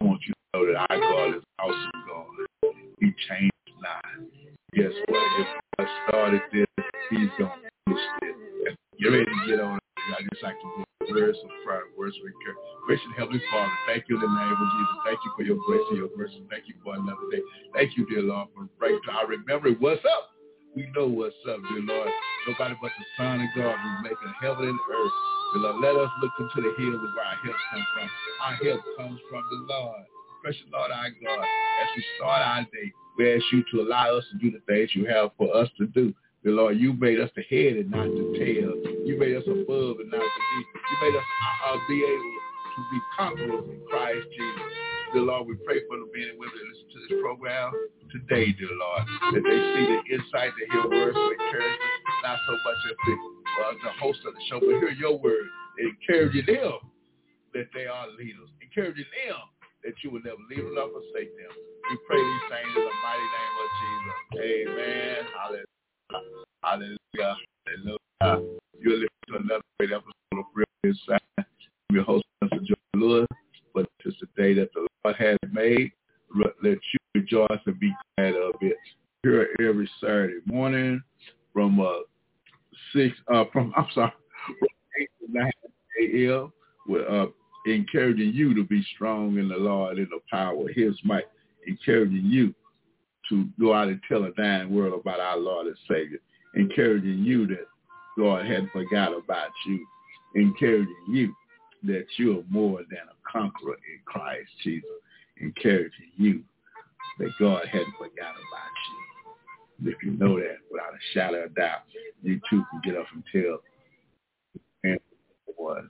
I 0.00 0.04
want 0.04 0.20
you 0.26 0.32
to 0.32 0.58
know 0.58 0.66
that 0.66 0.86
our 0.90 0.98
God 0.98 1.36
is 1.36 1.42
awesome 1.58 1.90
God. 2.08 2.74
He 3.00 3.12
changed 3.28 3.52
lives. 3.82 4.29
Guess 4.72 4.94
what? 5.08 5.26
If 5.40 5.48
I 5.78 5.84
started 6.06 6.42
this, 6.52 6.66
he's 7.10 7.26
to 7.38 7.50
finish 7.86 8.02
this. 8.22 8.74
You're 8.98 9.12
ready 9.12 9.26
to 9.26 9.50
get 9.50 9.58
on. 9.58 9.78
I 9.98 10.22
just 10.30 10.42
like 10.42 10.54
to 10.54 10.68
give 10.78 11.10
words 11.10 11.38
of 11.42 11.50
prayer, 11.66 11.90
words 11.98 12.14
of 12.14 12.26
encouragement. 12.26 12.86
Gracious 12.86 13.12
Heavenly 13.18 13.42
Father, 13.50 13.72
thank 13.86 14.04
you 14.06 14.14
in 14.14 14.22
the 14.22 14.30
name 14.30 14.54
of 14.54 14.68
Jesus. 14.78 14.96
Thank 15.06 15.18
you 15.26 15.30
for 15.34 15.42
your 15.42 15.58
grace 15.66 15.86
and 15.90 15.98
your 15.98 16.10
mercy. 16.14 16.42
Thank 16.50 16.70
you 16.70 16.74
for 16.84 16.94
another 16.94 17.26
day. 17.30 17.42
Thank 17.74 17.98
you, 17.98 18.06
dear 18.06 18.22
Lord, 18.22 18.48
for 18.54 18.70
breaking 18.78 19.10
I 19.10 19.26
remember 19.26 19.70
what's 19.82 20.04
up. 20.06 20.30
We 20.74 20.86
know 20.94 21.06
what's 21.10 21.34
up, 21.50 21.58
dear 21.66 21.82
Lord. 21.82 22.10
Nobody 22.46 22.74
but 22.78 22.94
the 22.94 23.06
Son 23.18 23.42
of 23.42 23.50
God 23.58 23.74
who's 23.74 24.00
making 24.06 24.32
heaven 24.38 24.70
and 24.70 24.78
earth. 24.78 25.16
Dear 25.54 25.62
Lord, 25.66 25.76
let 25.82 25.94
us 25.98 26.10
look 26.22 26.34
into 26.38 26.58
the 26.62 26.72
hills 26.78 27.02
where 27.10 27.26
our 27.26 27.38
help 27.42 27.58
comes 27.74 27.86
from. 27.90 28.06
Our 28.46 28.54
help 28.54 28.82
comes 28.98 29.18
from 29.26 29.42
the 29.50 29.58
Lord. 29.66 30.06
Precious 30.42 30.64
Lord 30.72 30.90
our 30.90 31.10
God, 31.10 31.44
as 31.44 31.88
we 31.96 32.04
start 32.16 32.40
our 32.40 32.62
day, 32.72 32.88
we 33.18 33.34
ask 33.36 33.44
you 33.52 33.62
to 33.72 33.82
allow 33.82 34.16
us 34.16 34.24
to 34.32 34.38
do 34.38 34.50
the 34.50 34.64
things 34.64 34.88
you 34.94 35.04
have 35.04 35.36
for 35.36 35.54
us 35.54 35.68
to 35.76 35.86
do. 35.88 36.14
The 36.44 36.50
Lord, 36.50 36.78
you 36.80 36.94
made 36.94 37.20
us 37.20 37.28
the 37.36 37.44
head 37.52 37.76
and 37.76 37.90
not 37.90 38.08
the 38.08 38.24
tail. 38.40 38.72
You 39.04 39.20
made 39.20 39.36
us 39.36 39.44
above 39.44 40.00
and 40.00 40.08
not 40.08 40.24
beneath. 40.24 40.68
You 40.72 40.96
made 41.04 41.12
us 41.12 41.28
uh, 41.68 41.76
be 41.84 42.00
able 42.00 42.36
to 42.72 42.80
be 42.88 42.98
conquerors 43.12 43.68
in 43.68 43.80
Christ 43.84 44.24
Jesus. 44.32 44.72
Dear 45.12 45.28
Lord, 45.28 45.44
we 45.44 45.60
pray 45.60 45.84
for 45.84 46.00
the 46.00 46.08
men 46.08 46.32
and 46.32 46.38
women 46.40 46.56
that 46.56 46.68
listen 46.72 46.88
to 46.88 46.98
this 47.04 47.20
program 47.20 47.68
today, 48.08 48.56
dear 48.56 48.72
Lord, 48.72 49.04
that 49.36 49.44
they 49.44 49.60
see 49.76 49.84
the 49.92 50.00
insight, 50.16 50.56
they 50.56 50.64
hear 50.72 50.88
words 50.88 51.20
of 51.20 51.28
encouragement, 51.36 51.92
not 52.24 52.38
so 52.48 52.52
much 52.64 52.80
as 52.88 52.96
the, 53.04 53.14
uh, 53.60 53.72
the 53.84 53.92
host 54.00 54.24
of 54.24 54.32
the 54.32 54.42
show, 54.48 54.56
but 54.56 54.80
hear 54.80 54.96
your 54.96 55.18
word, 55.20 55.44
and 55.76 55.92
encouraging 55.92 56.48
them 56.48 56.80
that 57.52 57.68
they 57.74 57.84
are 57.84 58.08
leaders, 58.16 58.48
encouraging 58.64 59.04
them 59.28 59.36
that 59.84 59.94
you 60.02 60.10
will 60.10 60.20
never 60.24 60.40
leave 60.48 60.64
them 60.64 60.74
nor 60.74 60.88
forsake 60.90 61.36
them. 61.36 61.52
We 61.90 61.96
pray 62.06 62.18
these 62.18 62.46
things 62.50 62.76
in 62.76 62.84
the 62.84 62.96
mighty 63.02 63.28
name 63.36 63.54
of 63.60 63.68
Jesus. 63.80 64.16
Amen. 64.40 65.22
Hallelujah. 65.34 65.64
Hallelujah. 66.62 67.36
Hallelujah. 68.20 68.58
You're 68.78 68.92
listening 68.94 69.28
to 69.28 69.36
another 69.36 69.64
great 69.78 69.92
episode 69.92 70.38
of 70.38 70.44
Real 70.54 70.66
Inside. 70.84 71.20
I'm 71.38 71.44
your 71.92 72.04
host, 72.04 72.24
Mr. 72.44 72.64
Joe 72.64 72.74
Lewis. 72.94 73.26
But 73.74 73.86
it's 74.04 74.16
the 74.20 74.26
day 74.40 74.54
that 74.54 74.72
the 74.74 74.86
Lord 75.04 75.16
has 75.16 75.38
made. 75.52 75.92
Let 76.34 76.54
you 76.64 76.98
rejoice 77.14 77.60
and 77.66 77.80
be 77.80 77.92
glad 78.16 78.34
of 78.34 78.54
it. 78.60 78.76
Here 79.22 79.48
every 79.60 79.90
Saturday 80.00 80.40
morning 80.46 81.02
from 81.52 81.80
uh, 81.80 81.92
six 82.92 83.16
uh, 83.32 83.44
from 83.52 83.72
I'm 83.76 83.86
sorry, 83.94 84.12
from 84.46 84.68
eight 84.98 85.10
to 85.20 85.32
nine 85.32 85.52
a.m. 86.00 86.52
with 86.86 87.06
uh, 87.06 87.26
encouraging 87.66 88.32
you 88.32 88.54
to 88.54 88.64
be 88.64 88.84
strong 88.94 89.38
in 89.38 89.48
the 89.48 89.56
Lord 89.56 89.98
in 89.98 90.08
the 90.10 90.20
power 90.30 90.54
of 90.54 90.74
his 90.74 90.98
might, 91.04 91.24
encouraging 91.66 92.24
you 92.24 92.54
to 93.28 93.46
go 93.60 93.74
out 93.74 93.88
and 93.88 94.00
tell 94.08 94.24
a 94.24 94.32
dying 94.32 94.74
world 94.74 94.98
about 94.98 95.20
our 95.20 95.36
Lord 95.36 95.66
and 95.66 95.76
Savior, 95.88 96.18
encouraging 96.54 97.18
you 97.18 97.46
that 97.46 97.66
God 98.18 98.46
hadn't 98.46 98.72
forgot 98.72 99.16
about 99.16 99.50
you, 99.66 99.86
encouraging 100.34 101.04
you 101.08 101.34
that 101.84 102.06
you're 102.18 102.44
more 102.50 102.78
than 102.78 102.98
a 103.08 103.30
conqueror 103.30 103.74
in 103.74 104.00
Christ 104.04 104.50
Jesus, 104.62 104.88
encouraging 105.38 106.10
you 106.16 106.42
that 107.18 107.30
God 107.38 107.66
hadn't 107.70 107.94
forgot 107.98 108.34
about 108.34 108.74
you. 109.84 109.92
If 109.92 110.02
you 110.02 110.12
know 110.12 110.38
that 110.38 110.58
without 110.70 110.92
a 110.92 111.14
shadow 111.14 111.44
of 111.44 111.54
doubt, 111.54 111.82
you 112.22 112.40
too 112.50 112.64
can 112.70 112.80
get 112.84 112.96
up 113.00 113.06
and 113.14 113.24
tell 113.32 113.60
and 114.84 114.98
was 115.56 115.84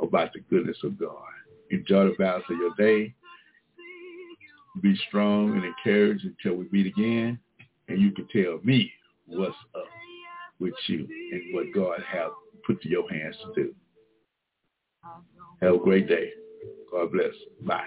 about 0.00 0.32
the 0.32 0.40
goodness 0.50 0.76
of 0.84 0.98
God. 0.98 1.24
Enjoy 1.70 2.04
the 2.08 2.14
balance 2.18 2.44
of 2.50 2.56
your 2.58 2.74
day. 2.76 3.14
Be 4.82 4.96
strong 5.08 5.54
and 5.54 5.64
encouraged 5.64 6.24
until 6.24 6.58
we 6.58 6.66
meet 6.70 6.86
again. 6.86 7.38
And 7.88 8.00
you 8.00 8.12
can 8.12 8.26
tell 8.28 8.58
me 8.64 8.92
what's 9.26 9.54
up 9.74 9.84
with 10.60 10.74
you 10.86 11.06
and 11.32 11.54
what 11.54 11.66
God 11.74 12.02
has 12.06 12.30
put 12.66 12.80
to 12.82 12.88
your 12.88 13.08
hands 13.10 13.36
to 13.44 13.62
do. 13.62 13.74
Have 15.60 15.74
a 15.74 15.78
great 15.78 16.08
day. 16.08 16.30
God 16.90 17.12
bless. 17.12 17.32
Bye. 17.62 17.84